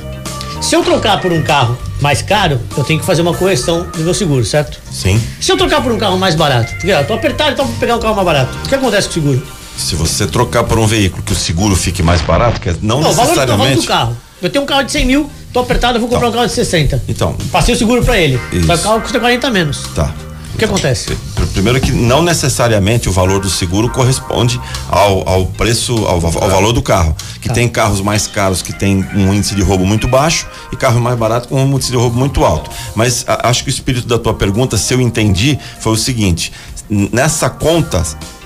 [0.61, 4.03] Se eu trocar por um carro mais caro, eu tenho que fazer uma correção do
[4.03, 4.79] meu seguro, certo?
[4.91, 5.21] Sim.
[5.39, 7.95] Se eu trocar por um carro mais barato, porque eu tô apertado, então vou pegar
[7.95, 8.57] um carro mais barato.
[8.65, 9.47] O que acontece com o seguro?
[9.77, 13.09] Se você trocar por um veículo que o seguro fique mais barato, que não, não
[13.09, 13.53] necessariamente.
[13.53, 14.17] O valor, do carro.
[14.41, 16.47] Eu tenho um carro de 100 mil, tô apertado, eu vou comprar então, um carro
[16.47, 17.03] de 60.
[17.07, 17.35] Então.
[17.51, 18.39] Passei o seguro para ele.
[18.51, 18.71] Isso.
[18.71, 19.83] O carro custa 40 menos.
[19.95, 20.13] Tá.
[20.59, 21.17] O que acontece?
[21.53, 26.73] Primeiro que não necessariamente o valor do seguro corresponde ao, ao preço, ao, ao, valor
[26.73, 27.15] do carro.
[27.41, 27.53] Que tá.
[27.53, 31.17] tem carros mais caros que tem um índice de roubo muito baixo e carro mais
[31.17, 32.69] barato com um índice de roubo muito alto.
[32.93, 36.51] Mas a, acho que o espírito da tua pergunta, se eu entendi, foi o seguinte:
[36.89, 38.03] nessa conta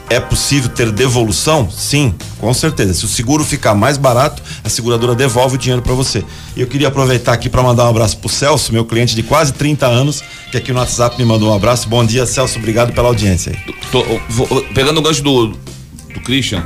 [0.09, 1.69] é possível ter devolução?
[1.71, 2.93] Sim, com certeza.
[2.93, 6.23] Se o seguro ficar mais barato, a seguradora devolve o dinheiro para você.
[6.55, 9.53] E eu queria aproveitar aqui para mandar um abraço pro Celso, meu cliente de quase
[9.53, 11.87] 30 anos, que aqui no WhatsApp me mandou um abraço.
[11.87, 13.57] Bom dia, Celso, obrigado pela audiência.
[13.91, 16.63] Tô, vou, pegando o gancho do, do Christian,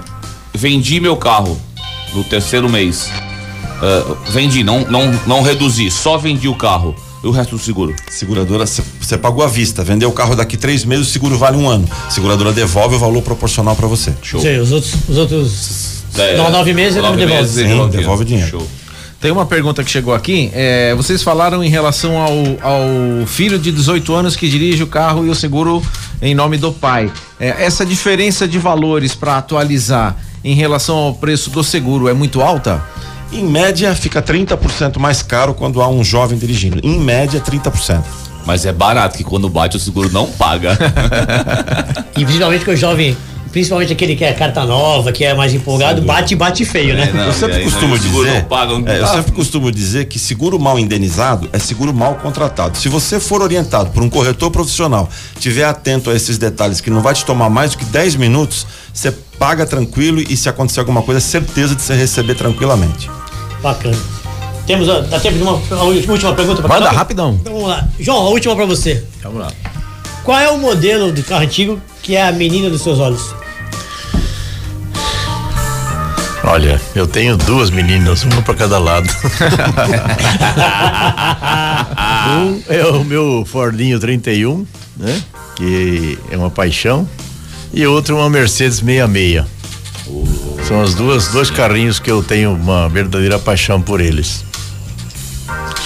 [0.54, 1.60] vendi meu carro
[2.14, 3.10] no terceiro mês.
[3.78, 6.96] Uh, vendi, não, não, não reduzi, só vendi o carro
[7.30, 7.96] o resto do seguro?
[8.10, 11.68] Seguradora, você pagou à vista, vendeu o carro daqui três meses, o seguro vale um
[11.68, 11.88] ano.
[12.10, 14.14] Seguradora devolve o valor proporcional para você.
[14.22, 14.42] Show.
[14.42, 17.48] Sim, os outros, os outros é, não, nove meses ele me devolve.
[17.48, 18.50] Sim, devolve, devolve o dinheiro.
[18.50, 18.68] Show.
[19.20, 20.52] Tem uma pergunta que chegou aqui.
[20.54, 25.26] É, vocês falaram em relação ao, ao, filho de 18 anos que dirige o carro
[25.26, 25.82] e o seguro
[26.22, 27.12] em nome do pai.
[27.40, 32.42] É, essa diferença de valores para atualizar em relação ao preço do seguro é muito
[32.42, 32.84] alta?
[33.32, 36.80] Em média, fica 30% mais caro quando há um jovem dirigindo.
[36.84, 38.04] Em média, 30%.
[38.46, 40.78] Mas é barato, que quando bate o seguro não paga.
[42.18, 43.16] e principalmente com o jovem
[43.52, 47.10] principalmente aquele que é carta nova, que é mais empolgado, bate e bate feio, né?
[47.10, 50.78] É, não, eu sempre costumo dizer, paga, é, eu sempre costumo dizer que seguro mal
[50.78, 52.78] indenizado é seguro mal contratado.
[52.78, 55.10] Se você for orientado por um corretor profissional,
[55.40, 58.68] tiver atento a esses detalhes que não vai te tomar mais do que 10 minutos,
[58.94, 63.10] você paga tranquilo e se acontecer alguma coisa, certeza de você receber tranquilamente.
[63.62, 63.98] Bacana.
[64.66, 67.38] Temos, dá tempo de uma, uma última pergunta para Manda, rapidão.
[67.40, 67.88] Então, vamos lá.
[68.00, 69.04] João, a última para você.
[69.24, 69.52] Vamos lá.
[70.24, 73.34] Qual é o modelo de carro antigo que é a menina dos seus olhos?
[76.44, 79.10] Olha, eu tenho duas meninas, uma para cada lado.
[82.40, 84.66] um é o meu Fordinho 31,
[84.96, 85.22] né?
[85.56, 87.08] Que é uma paixão.
[87.74, 89.46] E outro uma Mercedes 66.
[90.68, 94.44] São as duas dois carrinhos que eu tenho uma verdadeira paixão por eles.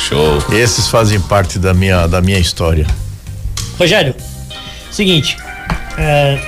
[0.07, 0.43] Show.
[0.51, 2.88] Esses fazem parte da minha da minha história.
[3.77, 4.15] Rogério,
[4.91, 5.38] seguinte,
[5.97, 6.39] é,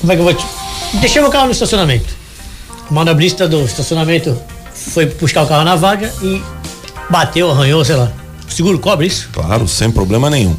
[0.00, 0.46] como é que eu vou te
[0.94, 2.14] deixei meu carro no estacionamento.
[2.90, 4.40] O manobrista do estacionamento
[4.72, 6.40] foi buscar o carro na vaga e
[7.10, 8.12] bateu, arranhou, sei lá.
[8.48, 9.28] O seguro cobre isso?
[9.32, 10.56] Claro, sem problema nenhum.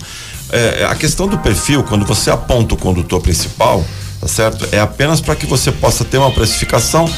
[0.52, 3.84] É, a questão do perfil, quando você aponta o condutor principal,
[4.20, 4.68] tá certo?
[4.72, 7.10] É apenas para que você possa ter uma precificação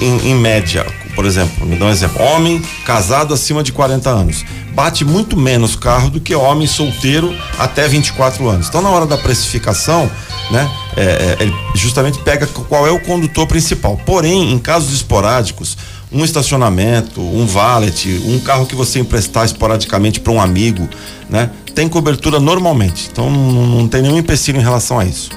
[0.00, 4.44] em, em média por exemplo, me dá um exemplo, homem casado acima de 40 anos,
[4.74, 8.68] bate muito menos carro do que homem solteiro até 24 anos.
[8.68, 10.10] Então, na hora da precificação,
[10.50, 13.98] né, é, é, ele justamente pega qual é o condutor principal.
[14.04, 15.78] Porém, em casos esporádicos,
[16.12, 20.86] um estacionamento, um valet, um carro que você emprestar esporadicamente para um amigo,
[21.30, 23.08] né, tem cobertura normalmente.
[23.12, 25.28] Então, não, não tem nenhum empecilho em relação a isso.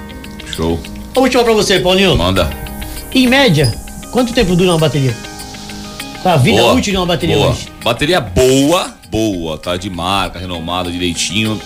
[0.55, 0.79] Show.
[1.13, 2.15] A última pra você, Paulinho.
[2.15, 2.49] Manda.
[3.13, 3.75] Em média,
[4.11, 5.13] quanto tempo dura uma bateria?
[6.23, 7.49] A vida Boa, útil de uma bateria boa.
[7.49, 7.67] hoje.
[7.83, 9.75] Bateria boa, boa, tá?
[9.75, 11.59] De marca, renomada, direitinho.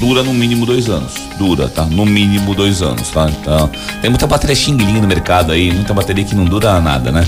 [0.00, 1.12] Dura no mínimo dois anos.
[1.38, 1.84] Dura, tá?
[1.84, 3.28] No mínimo dois anos, tá?
[3.28, 3.70] Então,
[4.00, 7.26] tem muita bateria xingling no mercado aí, muita bateria que não dura nada, né?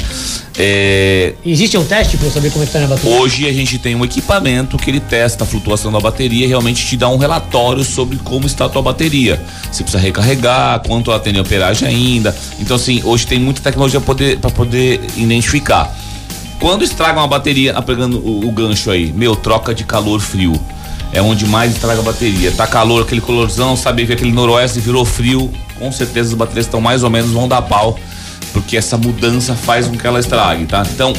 [0.59, 3.19] É, Existe um teste pra eu saber como é que tá na bateria?
[3.19, 6.87] Hoje a gente tem um equipamento que ele testa a flutuação da bateria e realmente
[6.87, 9.41] te dá um relatório sobre como está a tua bateria.
[9.73, 12.37] Se precisa recarregar, quanto ela tem de operagem ainda.
[12.59, 15.97] Então, assim, hoje tem muita tecnologia para poder identificar.
[16.61, 20.61] Quando estraga uma bateria, ah, pegando o, o gancho aí, meu, troca de calor frio.
[21.13, 22.53] É onde mais estraga a bateria.
[22.53, 26.81] Tá calor, aquele calorzão, sabe que aquele noroeste virou frio, com certeza as baterias estão
[26.81, 27.99] mais ou menos, vão dar pau,
[28.53, 30.83] porque essa mudança faz com que ela estrague, tá?
[30.95, 31.13] Então,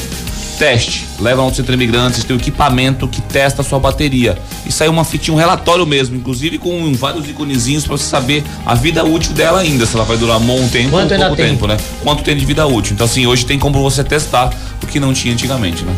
[0.58, 4.38] teste, leva no centro imigrantes, tem o equipamento que testa a sua bateria.
[4.64, 8.74] E sai uma fitinha, um relatório mesmo, inclusive com vários iconezinhos para você saber a
[8.74, 11.48] vida útil dela ainda, se ela vai durar um bom tempo Quanto ou pouco tem?
[11.48, 11.76] tempo, né?
[12.02, 12.94] Quanto tem de vida útil.
[12.94, 14.50] Então, assim, hoje tem como você testar
[14.82, 15.92] o que não tinha antigamente, né?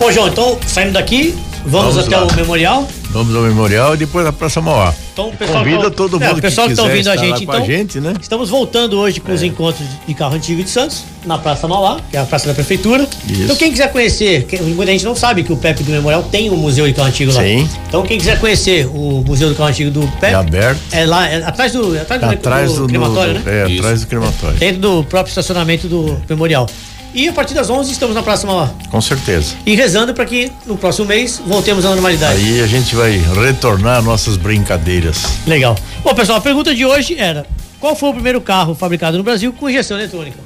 [0.00, 1.34] Ô, João, então, saindo daqui,
[1.66, 2.24] vamos, Vamos até lá.
[2.26, 2.88] o memorial.
[3.10, 4.94] Vamos ao memorial e depois na Praça Mauá.
[5.12, 7.42] Então, pessoal convida todo é, mundo o pessoal que que tá quiser ouvindo a gente,
[7.42, 7.54] então.
[7.62, 8.14] a gente, né?
[8.20, 12.16] Estamos voltando hoje com os encontros de carro antigo de Santos, na Praça Mauá, que
[12.16, 13.06] é a Praça da Prefeitura.
[13.28, 13.42] Isso.
[13.42, 16.50] Então, quem quiser conhecer, que- muita gente não sabe que o Pepe do Memorial tem
[16.50, 17.42] um museu de carro antigo lá.
[17.42, 17.68] Sim.
[17.88, 20.32] Então, quem quiser conhecer o Museu do Carro Antigo do Pepe.
[20.32, 20.80] É aberto.
[20.92, 23.62] É lá, é atrás do, é atrás do, Atrás do, crematório, no- né?
[23.64, 23.80] É, Isso.
[23.80, 24.56] atrás do crematório.
[24.58, 26.66] Dentro do próprio estacionamento do Memorial.
[27.12, 28.70] E a partir das 11 estamos na Praça Mauá.
[28.88, 29.54] Com certeza.
[29.66, 32.38] E rezando para que no próximo mês voltemos à normalidade.
[32.38, 35.24] Aí a gente vai retornar nossas brincadeiras.
[35.46, 35.76] Legal.
[36.04, 37.46] Bom, pessoal, a pergunta de hoje era:
[37.80, 40.38] qual foi o primeiro carro fabricado no Brasil com injeção eletrônica?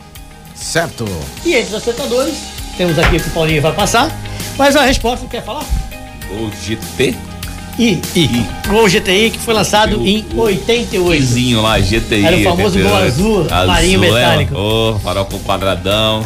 [0.54, 1.04] Certo.
[1.44, 2.34] E entre os acertadores,
[2.76, 4.10] temos aqui que o Paulinho vai passar,
[4.56, 5.64] mas a resposta, quer falar?
[6.30, 7.14] O GT
[7.78, 8.00] I.
[8.14, 8.46] I.
[8.68, 11.22] Gol GTI que foi lançado em 88.
[11.22, 12.24] Izinho lá, GTI.
[12.24, 14.10] Era o famoso gol azul, marinho né?
[14.10, 14.54] metálico.
[14.56, 16.24] Ô, farol com quadradão.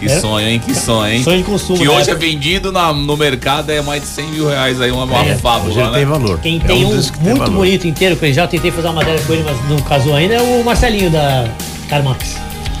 [0.00, 0.18] Que É?
[0.20, 0.58] sonho, hein?
[0.64, 1.22] Que sonho, hein?
[1.22, 1.90] Sonho de consumo, Que né?
[1.94, 5.24] hoje é vendido na- no mercado é mais de 100 mil reais aí, uma, uma
[5.26, 5.96] É, fábula, Hoje ele né?
[5.98, 6.38] tem valor.
[6.40, 7.54] Quem É tem um, que tem muito valor.
[7.54, 10.34] bonito inteiro, que eu já tentei fazer uma matéria com ele, mas não casou ainda,
[10.34, 11.46] é o Marcelinho da
[11.88, 12.36] Carmax.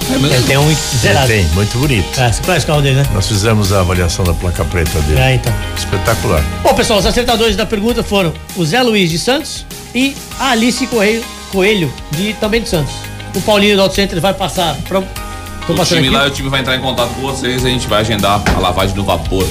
[0.08, 0.26] É mesmo?
[0.34, 1.28] Ele tem um zerado.
[1.28, 2.20] Tem, muito bonito.
[2.20, 3.06] É, você conhece o carro dele, né?
[3.14, 5.20] Nós fizemos a avaliação da placa preta dele.
[5.20, 5.52] É, então.
[5.76, 6.42] Espetacular.
[6.64, 9.64] Bom, pessoal, os acertadores da pergunta foram o Zé Luiz de Santos
[9.94, 12.92] e a Alice Correio, Coelho, de, também de Santos.
[13.36, 14.74] O Paulinho do Auto Center vai passar.
[14.88, 15.00] Pra,
[15.66, 16.10] tô O time aqui.
[16.10, 18.58] lá, o time vai entrar em contato com vocês e a gente vai agendar a
[18.58, 19.46] lavagem do vapor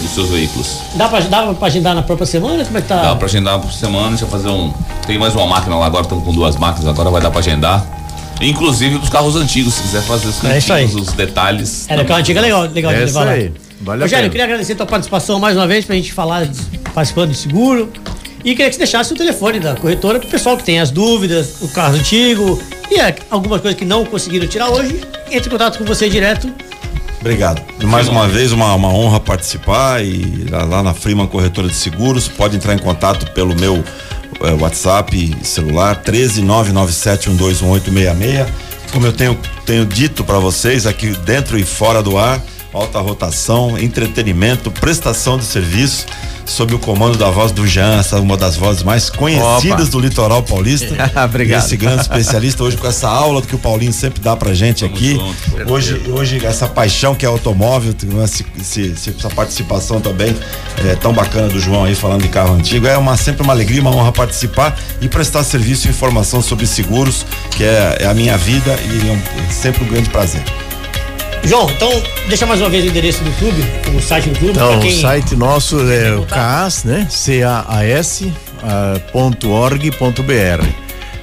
[0.00, 0.78] dos seus veículos.
[0.94, 2.64] Dá, pra, dá pra agendar na própria semana?
[2.64, 3.02] Como é que tá?
[3.02, 4.72] Dá pra agendar por semana, deixa eu fazer um.
[5.06, 7.84] Tem mais uma máquina lá, agora estamos com duas máquinas, agora vai dar pra agendar.
[8.40, 10.82] Inclusive dos carros antigos, se quiser fazer os É isso aí.
[10.86, 11.86] cantinhos, os detalhes.
[11.88, 13.30] É, o carro antigo é legal, legal de É levar isso lá.
[13.30, 13.52] aí.
[13.80, 16.46] Vale a Rogério, eu queria agradecer a tua participação mais uma vez pra gente falar,
[16.46, 17.90] de- participando de seguro.
[18.44, 21.56] E queria que você deixasse o telefone da corretora pro pessoal que tem as dúvidas,
[21.62, 22.60] o carro antigo
[22.94, 26.48] e é, algumas coisas que não conseguiram tirar hoje, entre em contato com você direto.
[27.20, 27.60] Obrigado.
[27.84, 32.28] Mais uma vez, uma, uma honra participar e lá, lá na Freeman Corretora de Seguros,
[32.28, 33.82] pode entrar em contato pelo meu
[34.42, 38.46] eh, WhatsApp celular 13997121866.
[38.92, 42.42] Como eu tenho, tenho dito para vocês aqui dentro e fora do ar,
[42.74, 46.06] alta rotação, entretenimento, prestação de serviço,
[46.44, 49.90] sob o comando da voz do Jean, essa é uma das vozes mais conhecidas Opa.
[49.92, 50.94] do litoral paulista.
[51.24, 51.64] Obrigado.
[51.64, 55.14] Esse grande especialista hoje com essa aula que o Paulinho sempre dá pra gente aqui.
[55.14, 55.72] junto.
[55.72, 60.36] Hoje, hoje essa paixão que é automóvel, essa participação também
[60.84, 63.80] é, tão bacana do João aí falando de carro antigo, é uma, sempre uma alegria,
[63.80, 67.24] uma honra participar e prestar serviço e informação sobre seguros,
[67.56, 70.42] que é, é a minha vida e é, um- é sempre um grande prazer.
[71.46, 73.62] João, então deixa mais uma vez o endereço do clube,
[73.96, 76.24] o site do clube, Então, o site nosso é o.
[76.24, 77.06] CAS, né?
[77.10, 78.32] C-A-A-S
[78.62, 80.66] ah, ponto org ponto BR.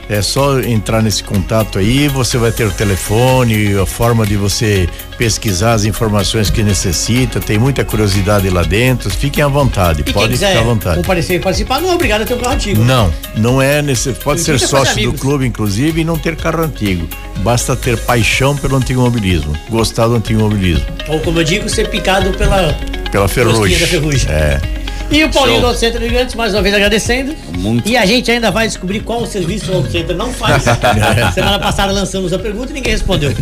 [0.09, 4.89] É só entrar nesse contato aí, você vai ter o telefone, a forma de você
[5.17, 10.33] pesquisar as informações que necessita, tem muita curiosidade lá dentro, fiquem à vontade, e pode
[10.35, 10.97] ficar à vontade.
[10.97, 12.83] comparecer e participar, não é obrigado a ter um carro antigo.
[12.83, 14.11] Não, não é nesse.
[14.13, 17.07] Pode ser sócio do clube, inclusive, e não ter carro antigo.
[17.37, 22.75] Basta ter paixão pelo automobilismo, gostar do automobilismo, Ou como eu digo, ser picado pela.
[23.11, 23.77] pela ferrugem.
[23.77, 24.29] ferrugem.
[24.29, 24.80] É.
[25.11, 25.61] E o Paulinho Show.
[25.61, 27.35] do Auto Center Imigrantes, mais uma vez agradecendo.
[27.57, 27.87] Muito.
[27.87, 30.63] E a gente ainda vai descobrir qual o serviço o Auto Center não faz.
[31.35, 33.33] Semana passada lançamos a pergunta e ninguém respondeu.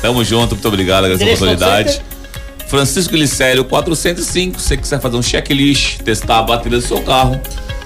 [0.00, 2.20] Tamo junto, muito obrigado, agradeço a Endereço do Auto oportunidade.
[2.70, 4.58] Francisco Licério 405.
[4.58, 7.38] Se você quiser fazer um checklist, testar a bateria do seu carro,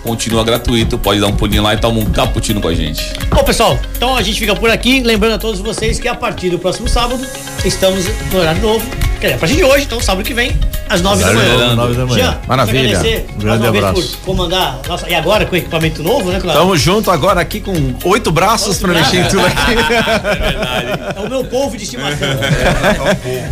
[0.03, 0.99] continua gratuito.
[0.99, 3.03] Pode dar um pulinho lá e tomar um cappuccino com a gente.
[3.31, 5.01] Bom, pessoal, então a gente fica por aqui.
[5.01, 7.27] Lembrando a todos vocês que a partir do próximo sábado
[7.65, 9.04] estamos no horário novo.
[9.25, 10.55] Quer dizer, a partir de hoje, então sábado que vem,
[10.87, 11.57] às nove da manhã.
[11.59, 12.25] novo, nove da manhã.
[12.25, 12.99] Jean, Maravilha.
[12.99, 14.19] Um mais grande uma vez abraço.
[14.19, 14.81] por comandar.
[14.87, 16.61] Nossa, e agora com equipamento novo, né, Cláudio?
[16.63, 17.73] Tamo junto agora aqui com
[18.05, 19.55] oito braços pra mexer em tudo aqui.
[21.17, 22.29] É o meu povo de estimação.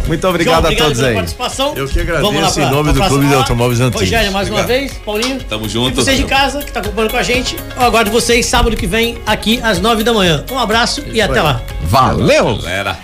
[0.07, 1.15] Muito obrigado João, a todos aí.
[1.15, 1.73] participação.
[1.75, 3.35] Eu que agradeço Vamos lá pra- em nome do próxima Clube de.
[3.35, 4.01] Automóveis Antigos.
[4.03, 4.79] Rogério, mais uma Obrigado.
[4.81, 4.93] vez.
[5.05, 5.41] Paulinho.
[5.45, 5.95] Tamo E junto.
[5.97, 9.17] vocês de casa que tá acompanhando com a gente, eu aguardo vocês sábado que vem
[9.27, 10.45] aqui às nove da manhã.
[10.51, 11.63] Um abraço e até lá.
[11.83, 12.57] Valeu!
[12.57, 12.99] Galera.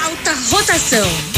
[0.00, 1.37] Alta rotação.